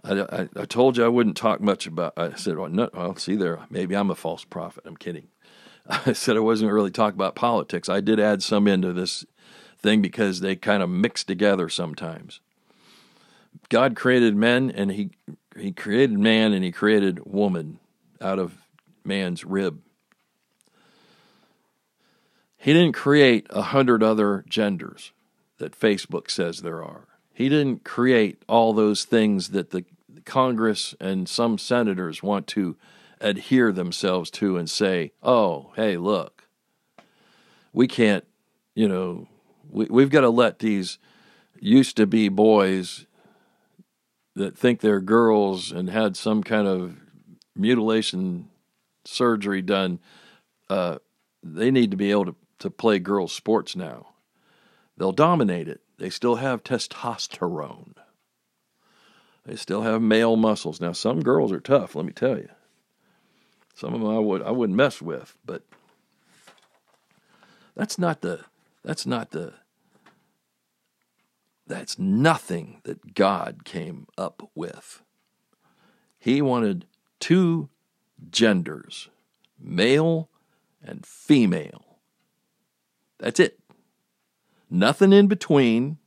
I, 0.04 0.22
I, 0.22 0.50
I, 0.56 0.66
told 0.66 0.98
you 0.98 1.06
I 1.06 1.10
wouldn't 1.10 1.36
talk 1.38 1.60
much 1.60 1.88
about. 1.88 2.14
I 2.16 2.36
said, 2.36 2.58
well, 2.58 2.70
no, 2.70 2.90
well, 2.94 3.16
see 3.16 3.36
there, 3.36 3.60
maybe 3.70 3.96
I'm 3.96 4.12
a 4.12 4.16
false 4.16 4.44
prophet. 4.44 4.84
I'm 4.86 4.96
kidding. 4.96 5.28
I 5.88 6.14
said 6.14 6.38
I 6.38 6.42
wasn't 6.42 6.72
really 6.72 6.92
talking 6.92 7.18
about 7.18 7.36
politics. 7.36 7.90
I 7.90 8.00
did 8.00 8.20
add 8.20 8.44
some 8.44 8.68
into 8.68 8.94
this 8.94 9.26
thing 9.82 10.02
because 10.02 10.40
they 10.40 10.56
kind 10.56 10.84
of 10.84 10.90
mix 10.90 11.24
together 11.24 11.70
sometimes. 11.70 12.42
God 13.70 13.96
created 13.96 14.36
men, 14.36 14.72
and 14.72 14.92
he 14.92 15.12
he 15.58 15.72
created 15.72 16.18
man, 16.18 16.54
and 16.54 16.64
he 16.64 16.72
created 16.72 17.26
woman 17.26 17.80
out 18.22 18.40
of 18.40 18.58
man's 19.04 19.44
rib. 19.44 19.82
He 22.58 22.74
didn't 22.74 22.94
create 22.94 23.48
a 23.50 23.62
hundred 23.62 24.04
other 24.04 24.44
genders 24.48 25.12
that 25.58 25.80
Facebook 25.80 26.30
says 26.30 26.62
there 26.62 26.84
are. 26.84 27.08
He 27.34 27.48
didn't 27.48 27.86
create 27.86 28.42
all 28.50 28.74
those 28.74 29.06
things 29.06 29.50
that 29.50 29.72
the 29.72 29.86
Congress 30.26 30.94
and 31.00 31.28
some 31.30 31.58
senators 31.58 32.22
want 32.22 32.48
to 32.48 32.76
adhere 33.22 33.72
themselves 33.72 34.30
to 34.32 34.58
and 34.58 34.70
say, 34.70 35.12
oh, 35.24 35.72
hey, 35.76 35.98
look, 35.98 36.48
we 37.72 37.88
can't, 37.88 38.26
you 38.76 38.88
know, 38.88 39.28
we, 39.70 39.86
we've 39.86 40.10
got 40.10 40.22
to 40.22 40.30
let 40.30 40.60
these 40.60 40.98
used 41.60 41.98
to 41.98 42.08
be 42.08 42.30
boys 42.30 43.06
that 44.36 44.58
think 44.58 44.80
they're 44.80 45.02
girls 45.02 45.72
and 45.72 45.90
had 45.90 46.16
some 46.16 46.44
kind 46.44 46.68
of 46.68 46.98
mutilation 47.56 48.50
surgery 49.06 49.62
done, 49.62 50.00
uh, 50.70 50.98
they 51.44 51.72
need 51.72 51.92
to 51.92 51.98
be 51.98 52.12
able 52.12 52.26
to, 52.26 52.36
to 52.60 52.70
play 52.70 53.00
girls' 53.00 53.34
sports 53.34 53.76
now. 53.76 54.08
They'll 54.98 55.12
dominate 55.12 55.68
it. 55.68 55.82
They 55.98 56.10
still 56.10 56.36
have 56.36 56.64
testosterone. 56.64 57.94
They 59.46 59.56
still 59.56 59.82
have 59.82 60.02
male 60.02 60.36
muscles. 60.36 60.80
Now, 60.80 60.92
some 60.92 61.22
girls 61.22 61.52
are 61.52 61.60
tough, 61.60 61.96
let 61.96 62.06
me 62.06 62.14
tell 62.14 62.38
you. 62.38 62.50
Some 63.74 63.94
of 63.94 64.02
them 64.02 64.10
I 64.10 64.20
would 64.20 64.42
I 64.44 64.52
wouldn't 64.52 64.76
mess 64.76 65.02
with, 65.02 65.38
but 65.46 65.64
that's 67.76 67.98
not 67.98 68.20
the 68.20 68.42
that's 68.84 69.06
not 69.06 69.32
the 69.32 69.54
that's 71.70 72.00
nothing 72.00 72.82
that 72.84 73.14
God 73.14 73.64
came 73.64 74.08
up 74.18 74.50
with. 74.56 75.04
He 76.18 76.42
wanted 76.42 76.86
two 77.20 77.70
genders, 78.32 79.10
male 79.58 80.30
and 80.84 81.06
female. 81.06 81.98
That's 83.20 83.40
it. 83.40 83.60
Nothing 84.70 85.14
in 85.14 85.28
between. 85.28 86.00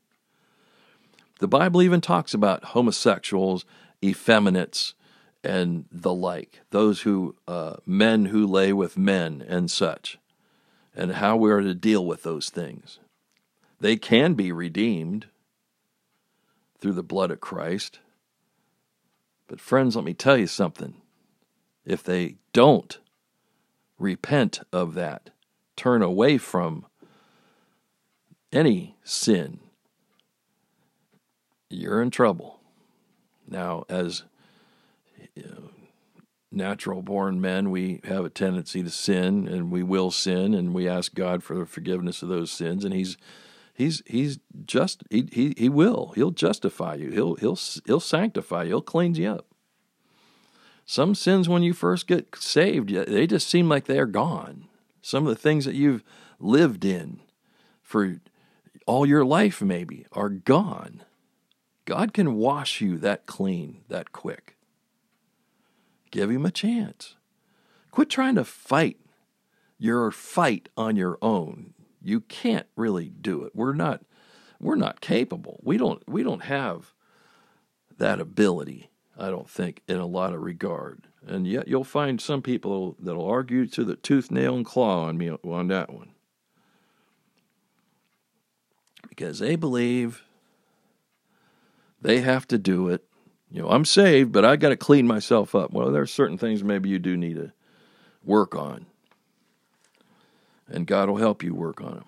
The 1.39 1.49
Bible 1.49 1.81
even 1.81 2.01
talks 2.01 2.35
about 2.35 2.65
homosexuals, 2.65 3.65
effeminates, 4.05 4.95
and 5.45 5.85
the 5.93 6.13
like, 6.13 6.61
those 6.71 7.03
who, 7.03 7.37
uh, 7.47 7.77
men 7.87 8.27
who 8.27 8.47
lay 8.47 8.73
with 8.73 8.99
men 8.99 9.45
and 9.47 9.71
such, 9.71 10.19
and 10.95 11.13
how 11.13 11.37
we 11.37 11.51
are 11.53 11.61
to 11.61 11.75
deal 11.75 12.05
with 12.05 12.25
those 12.25 12.51
things. 12.51 12.99
They 13.81 13.97
can 13.97 14.35
be 14.35 14.53
redeemed 14.53 15.27
through 16.83 16.93
the 16.93 17.03
blood 17.03 17.31
of 17.31 17.41
Christ. 17.41 18.01
But, 19.47 19.61
friends, 19.61 19.95
let 19.95 20.05
me 20.05 20.15
tell 20.15 20.37
you 20.37 20.49
something. 20.49 20.95
If 21.87 22.03
they 22.03 22.37
don't 22.53 22.99
repent 23.99 24.61
of 24.73 24.95
that, 24.95 25.31
turn 25.77 26.03
away 26.03 26.39
from 26.39 26.85
any 28.53 28.97
sin, 29.05 29.61
you're 31.71 32.03
in 32.03 32.11
trouble. 32.11 32.61
Now, 33.47 33.85
as 33.89 34.25
you 35.37 35.45
know, 35.45 35.71
natural 36.51 37.01
born 37.01 37.41
men, 37.41 37.71
we 37.71 38.01
have 38.05 38.25
a 38.25 38.31
tendency 38.31 38.83
to 38.83 38.91
sin 38.91 39.47
and 39.47 39.71
we 39.71 39.85
will 39.85 40.11
sin 40.11 40.53
and 40.53 40.75
we 40.75 40.89
ask 40.89 41.15
God 41.15 41.45
for 41.45 41.57
the 41.57 41.65
forgiveness 41.65 42.23
of 42.23 42.29
those 42.29 42.51
sins 42.51 42.85
and 42.85 42.93
he's 42.93 43.17
he's 43.75 44.03
he's 44.07 44.39
just 44.65 45.03
he 45.11 45.29
he, 45.33 45.55
he 45.57 45.69
will. 45.69 46.13
He'll 46.15 46.31
justify 46.31 46.95
you. 46.95 47.11
He'll 47.11 47.35
he'll 47.37 47.59
he'll 47.87 48.01
sanctify 48.01 48.65
you. 48.65 48.69
He'll 48.71 48.83
cleanse 48.83 49.19
you 49.19 49.31
up. 49.31 49.47
Some 50.85 51.15
sins 51.15 51.49
when 51.49 51.63
you 51.63 51.73
first 51.73 52.07
get 52.07 52.35
saved, 52.37 52.91
they 52.91 53.27
just 53.27 53.49
seem 53.49 53.69
like 53.69 53.85
they 53.85 53.99
are 53.99 54.07
gone. 54.07 54.67
Some 55.01 55.27
of 55.27 55.35
the 55.35 55.41
things 55.41 55.65
that 55.65 55.75
you've 55.75 56.05
lived 56.39 56.85
in 56.85 57.21
for 57.81 58.21
all 58.87 59.07
your 59.07 59.25
life 59.25 59.63
maybe 59.63 60.07
are 60.13 60.29
gone. 60.29 61.03
God 61.85 62.13
can 62.13 62.35
wash 62.35 62.81
you 62.81 62.99
that 62.99 63.27
clean, 63.27 63.83
that 63.89 64.13
quick. 64.13 64.57
Give 66.11 66.31
him 66.31 66.45
a 66.45 66.51
chance. 66.51 67.17
Quit 67.91 68.11
trying 68.11 68.35
to 68.37 68.45
fight 68.45 68.99
your 69.79 70.11
fight 70.11 70.69
on 70.77 70.97
your 70.97 71.19
own. 71.21 71.75
You 72.03 72.21
can't 72.21 72.67
really 72.77 73.09
do 73.09 73.45
it. 73.45 73.53
We're 73.55 73.75
not 73.75 74.03
we're 74.61 74.77
not 74.77 75.01
capable. 75.01 75.61
We 75.63 75.77
don't 75.77 76.03
we 76.09 76.23
don't 76.23 76.45
have 76.45 76.93
that 77.99 78.21
ability, 78.21 78.91
I 79.19 79.31
don't 79.31 79.49
think, 79.49 79.83
in 79.89 79.99
a 79.99 80.07
lot 80.07 80.35
of 80.35 80.41
regard. 80.43 81.09
And 81.27 81.47
yet 81.47 81.69
you'll 81.69 81.85
find 81.85 82.21
some 82.21 82.43
people 82.43 82.97
that'll 82.99 83.27
argue 83.27 83.67
to 83.69 83.85
the 83.85 83.97
tooth, 83.97 84.31
nail, 84.31 84.57
and 84.57 84.67
claw 84.67 85.05
on 85.05 85.19
me 85.19 85.31
on 85.31 85.69
that 85.69 85.93
one. 85.93 86.11
Because 89.09 89.39
they 89.39 89.57
believe 89.57 90.25
they 92.01 92.21
have 92.21 92.49
to 92.49 92.59
do 92.59 92.89
it 92.89 93.05
you 93.53 93.61
know, 93.61 93.69
I'm 93.69 93.85
saved, 93.85 94.33
but 94.33 94.47
I 94.47 94.57
got 94.57 94.71
to 94.71 94.77
clean 94.77 95.07
myself 95.07 95.55
up. 95.55 95.73
Well, 95.73 95.91
there 95.91 96.01
are 96.01 96.07
certain 96.07 96.39
things 96.39 96.65
maybe 96.65 96.89
you 96.89 96.99
do 96.99 97.19
need 97.19 97.37
to 97.37 97.53
work 98.25 98.55
on. 98.55 98.87
And 100.73 100.87
God 100.87 101.09
will 101.09 101.19
help 101.19 101.43
you 101.43 101.55
work 101.55 101.81
on 101.81 101.95
them. 101.95 102.05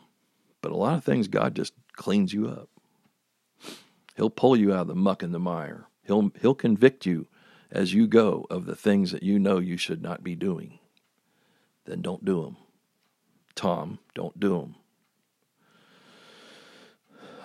But 0.63 0.73
a 0.73 0.77
lot 0.77 0.97
of 0.97 1.05
things, 1.05 1.29
God 1.29 1.55
just 1.55 1.75
cleans 1.93 2.33
you 2.33 2.49
up. 2.49 2.71
He'll 4.17 4.31
pull 4.31 4.57
you 4.57 4.73
out 4.73 4.83
of 4.83 4.87
the 4.89 4.95
muck 4.95 5.23
and 5.23 5.35
the 5.35 5.39
mire. 5.39 5.87
He'll, 6.03 6.33
he'll 6.41 6.55
convict 6.55 7.05
you 7.05 7.27
as 7.71 7.93
you 7.93 8.07
go 8.07 8.47
of 8.49 8.65
the 8.65 8.75
things 8.75 9.13
that 9.13 9.23
you 9.23 9.39
know 9.39 9.59
you 9.59 9.77
should 9.77 10.03
not 10.03 10.25
be 10.25 10.35
doing. 10.35 10.79
Then 11.85 12.01
don't 12.01 12.25
do 12.25 12.43
them. 12.43 12.57
Tom, 13.55 13.99
don't 14.15 14.41
do 14.41 14.61
them. 14.61 14.77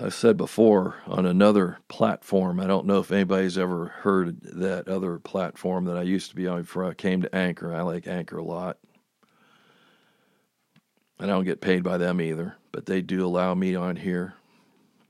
I 0.01 0.07
said 0.07 0.37
before 0.37 1.01
on 1.07 1.25
another 1.25 1.79
platform, 1.89 2.61
I 2.61 2.67
don't 2.67 2.85
know 2.85 2.99
if 2.99 3.11
anybody's 3.11 3.57
ever 3.57 3.87
heard 3.87 4.39
that 4.43 4.87
other 4.87 5.19
platform 5.19 5.83
that 5.85 5.97
I 5.97 6.03
used 6.03 6.29
to 6.29 6.37
be 6.37 6.47
on 6.47 6.61
before 6.61 6.85
I 6.85 6.93
came 6.93 7.21
to 7.21 7.35
Anchor. 7.35 7.75
I 7.75 7.81
like 7.81 8.07
Anchor 8.07 8.37
a 8.37 8.43
lot. 8.43 8.77
And 11.19 11.29
I 11.29 11.33
don't 11.33 11.45
get 11.45 11.61
paid 11.61 11.83
by 11.83 11.97
them 11.97 12.21
either, 12.21 12.55
but 12.71 12.85
they 12.85 13.01
do 13.01 13.25
allow 13.25 13.53
me 13.53 13.75
on 13.75 13.97
here. 13.97 14.35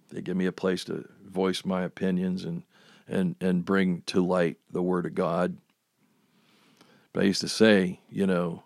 They 0.10 0.22
give 0.22 0.36
me 0.36 0.48
a 0.48 0.52
place 0.52 0.84
to 0.86 1.08
voice 1.24 1.64
my 1.64 1.84
opinions 1.84 2.46
and, 2.46 2.64
and, 3.08 3.36
and 3.40 3.64
bring 3.64 4.02
to 4.08 4.26
light 4.26 4.58
the 4.72 4.82
Word 4.82 5.06
of 5.06 5.14
God. 5.14 5.58
But 7.14 7.24
I 7.24 7.28
used 7.28 7.42
to 7.42 7.50
say, 7.50 8.00
you 8.10 8.26
know, 8.26 8.64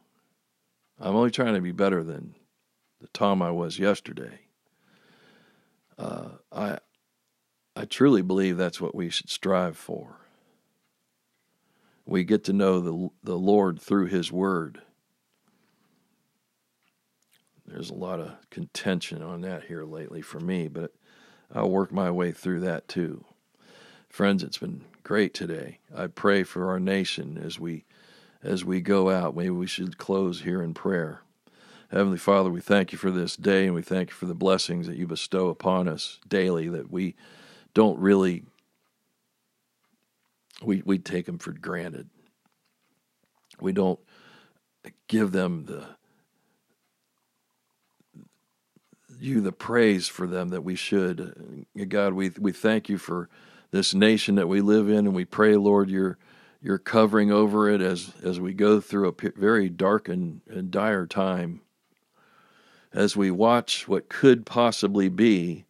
I'm 0.99 1.15
only 1.15 1.32
trying 1.32 1.56
to 1.56 1.62
be 1.62 1.73
better 1.73 2.03
than 2.03 2.36
the 3.01 3.08
Tom 3.10 3.41
I 3.41 3.51
was 3.51 3.77
yesterday 3.77 4.39
uh, 5.97 6.29
I 6.51 6.77
I 7.75 7.86
truly 7.86 8.21
believe 8.21 8.58
that's 8.58 8.82
what 8.82 8.95
we 8.95 9.10
should 9.10 9.29
strive 9.29 9.77
for. 9.77 10.17
We 12.06 12.23
get 12.23 12.43
to 12.45 12.53
know 12.53 12.79
the 12.79 13.10
the 13.23 13.38
Lord 13.38 13.79
through 13.79 14.08
His 14.08 14.32
Word. 14.32 14.82
There's 17.73 17.89
a 17.89 17.95
lot 17.95 18.19
of 18.19 18.36
contention 18.51 19.23
on 19.23 19.41
that 19.41 19.63
here 19.63 19.83
lately 19.83 20.21
for 20.21 20.39
me, 20.39 20.67
but 20.67 20.93
I'll 21.51 21.71
work 21.71 21.91
my 21.91 22.12
way 22.12 22.31
through 22.31 22.59
that 22.59 22.88
too. 22.88 23.25
Friends, 24.09 24.43
it's 24.43 24.59
been 24.59 24.83
great 25.01 25.33
today. 25.33 25.79
I 25.95 26.05
pray 26.05 26.43
for 26.43 26.69
our 26.69 26.79
nation 26.79 27.41
as 27.43 27.59
we 27.59 27.86
as 28.43 28.63
we 28.63 28.79
go 28.79 29.09
out. 29.09 29.36
Maybe 29.36 29.49
we 29.49 29.65
should 29.65 29.97
close 29.97 30.41
here 30.41 30.62
in 30.62 30.75
prayer. 30.75 31.21
Heavenly 31.89 32.19
Father, 32.19 32.51
we 32.51 32.62
thank 32.62 32.91
you 32.91 32.99
for 32.99 33.09
this 33.09 33.36
day 33.36 33.65
and 33.65 33.73
we 33.73 33.81
thank 33.81 34.09
you 34.12 34.15
for 34.15 34.27
the 34.27 34.36
blessings 34.36 34.86
that 34.86 34.97
you 34.97 35.07
bestow 35.07 35.47
upon 35.47 35.88
us 35.88 36.19
daily 36.27 36.69
that 36.69 36.91
we 36.91 37.15
don't 37.73 37.97
really 37.97 38.43
we 40.62 40.83
we 40.86 40.99
take 40.99 41.25
them 41.25 41.39
for 41.39 41.53
granted. 41.53 42.07
We 43.59 43.71
don't 43.71 43.99
give 45.07 45.31
them 45.31 45.65
the 45.65 45.88
you 49.23 49.41
the 49.41 49.51
praise 49.51 50.07
for 50.07 50.27
them 50.27 50.49
that 50.49 50.63
we 50.63 50.75
should. 50.75 51.65
God, 51.88 52.13
we 52.13 52.31
we 52.39 52.51
thank 52.51 52.89
you 52.89 52.97
for 52.97 53.29
this 53.71 53.93
nation 53.93 54.36
that 54.36 54.47
we 54.47 54.62
live 54.62 54.89
in, 54.89 55.07
and 55.07 55.13
we 55.13 55.25
pray, 55.25 55.55
Lord, 55.55 55.89
your 55.89 56.17
your 56.62 56.77
covering 56.77 57.31
over 57.31 57.69
it 57.69 57.81
as 57.81 58.13
as 58.23 58.39
we 58.39 58.53
go 58.53 58.79
through 58.79 59.09
a 59.09 59.31
very 59.39 59.69
dark 59.69 60.09
and, 60.09 60.41
and 60.49 60.71
dire 60.71 61.05
time. 61.05 61.62
As 62.91 63.17
we 63.17 63.31
watch 63.31 63.88
what 63.88 64.07
could 64.07 64.45
possibly 64.45 65.09
be 65.09 65.65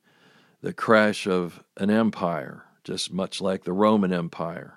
the 0.61 0.73
crash 0.73 1.25
of 1.25 1.63
an 1.77 1.89
empire, 1.89 2.65
just 2.83 3.13
much 3.13 3.39
like 3.39 3.63
the 3.63 3.71
Roman 3.71 4.11
Empire, 4.11 4.75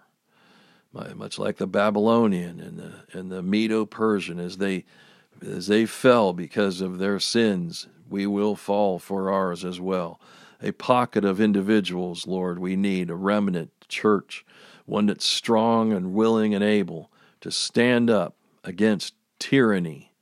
much 0.93 1.39
like 1.39 1.57
the 1.57 1.67
Babylonian 1.67 2.61
and 2.61 2.79
the 2.79 2.93
and 3.19 3.31
the 3.33 3.43
Medo-Persian, 3.43 4.39
as 4.39 4.59
they 4.59 4.85
as 5.43 5.67
they 5.67 5.87
fell 5.87 6.33
because 6.33 6.81
of 6.81 6.99
their 6.99 7.19
sins, 7.19 7.89
we 8.09 8.27
will 8.27 8.57
fall 8.57 8.99
for 8.99 9.31
ours 9.31 9.64
as 9.64 9.81
well 9.81 10.21
a 10.62 10.73
pocket 10.73 11.25
of 11.25 11.40
individuals, 11.40 12.27
Lord. 12.27 12.59
We 12.59 12.77
need 12.77 13.11
a 13.11 13.14
remnant 13.14 13.71
church, 13.88 14.45
one 14.85 15.07
that's 15.07 15.27
strong 15.27 15.92
and 15.92 16.14
willing 16.14 16.55
and 16.55 16.64
able 16.64 17.11
to 17.40 17.51
stand 17.51 18.11
up 18.11 18.37
against 18.64 19.14
tyranny 19.38 20.12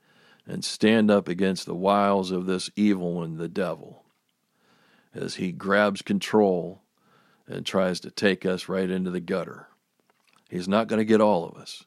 and 0.46 0.64
stand 0.64 1.10
up 1.10 1.28
against 1.28 1.66
the 1.66 1.74
wiles 1.74 2.30
of 2.30 2.46
this 2.46 2.70
evil 2.76 3.14
one, 3.14 3.36
the 3.36 3.48
devil, 3.48 4.04
as 5.14 5.36
he 5.36 5.52
grabs 5.52 6.02
control 6.02 6.82
and 7.46 7.64
tries 7.64 8.00
to 8.00 8.10
take 8.10 8.44
us 8.44 8.68
right 8.68 8.90
into 8.90 9.10
the 9.10 9.20
gutter. 9.20 9.68
He's 10.50 10.68
not 10.68 10.88
going 10.88 10.98
to 10.98 11.04
get 11.04 11.20
all 11.20 11.46
of 11.46 11.56
us. 11.56 11.84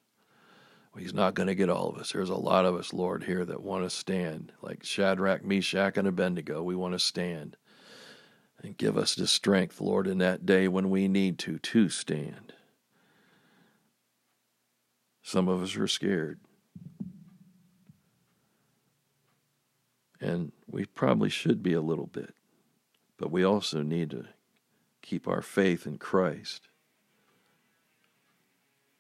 He's 0.98 1.14
not 1.14 1.36
going 1.36 1.48
to 1.48 1.56
get 1.56 1.70
all 1.70 1.90
of 1.90 1.98
us. 1.98 2.12
There's 2.12 2.30
a 2.30 2.36
lot 2.36 2.66
of 2.66 2.76
us, 2.76 2.94
Lord, 2.94 3.24
here 3.24 3.46
that 3.46 3.62
want 3.62 3.84
to 3.84 3.90
stand, 3.90 4.52
like 4.62 4.84
Shadrach, 4.84 5.44
Meshach, 5.44 5.98
and 5.98 6.08
Abednego. 6.08 6.64
We 6.64 6.76
want 6.76 6.94
to 6.94 7.00
stand. 7.00 7.56
And 8.64 8.76
give 8.76 8.98
us 8.98 9.14
the 9.14 9.28
strength, 9.28 9.80
Lord, 9.80 10.08
in 10.08 10.18
that 10.18 10.46
day 10.46 10.68
when 10.68 10.90
we 10.90 11.08
need 11.08 11.38
to, 11.40 11.60
to 11.60 11.90
stand. 11.90 12.54
Some 15.22 15.48
of 15.48 15.62
us 15.62 15.76
are 15.76 15.88
scared. 15.88 16.40
And 20.20 20.52
we 20.68 20.86
probably 20.86 21.30
should 21.30 21.62
be 21.62 21.74
a 21.74 21.82
little 21.82 22.08
bit. 22.08 22.34
But 23.18 23.32
we 23.32 23.44
also 23.44 23.84
need 23.84 24.10
to 24.12 24.26
keep 25.02 25.28
our 25.28 25.42
faith 25.42 25.86
in 25.86 25.98
Christ. 25.98 26.70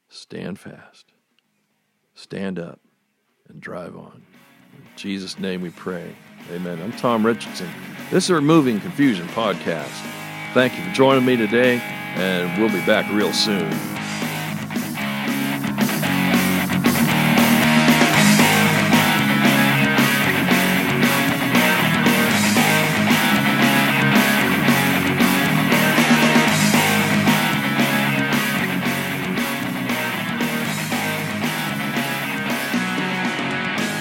Stand 0.09 0.59
fast. 0.59 1.13
Stand 2.17 2.57
up 2.57 2.79
and 3.47 3.61
drive 3.61 3.95
on. 3.95 4.23
In 4.73 4.83
Jesus' 4.95 5.37
name 5.37 5.61
we 5.61 5.69
pray. 5.69 6.15
Amen. 6.51 6.81
I'm 6.81 6.91
Tom 6.93 7.23
Richardson. 7.23 7.69
This 8.09 8.23
is 8.23 8.31
Removing 8.31 8.79
Confusion 8.79 9.27
podcast. 9.27 9.93
Thank 10.55 10.75
you 10.75 10.83
for 10.83 10.91
joining 10.95 11.25
me 11.25 11.37
today, 11.37 11.79
and 12.15 12.59
we'll 12.59 12.71
be 12.71 12.83
back 12.87 13.07
real 13.13 13.31
soon. 13.31 13.71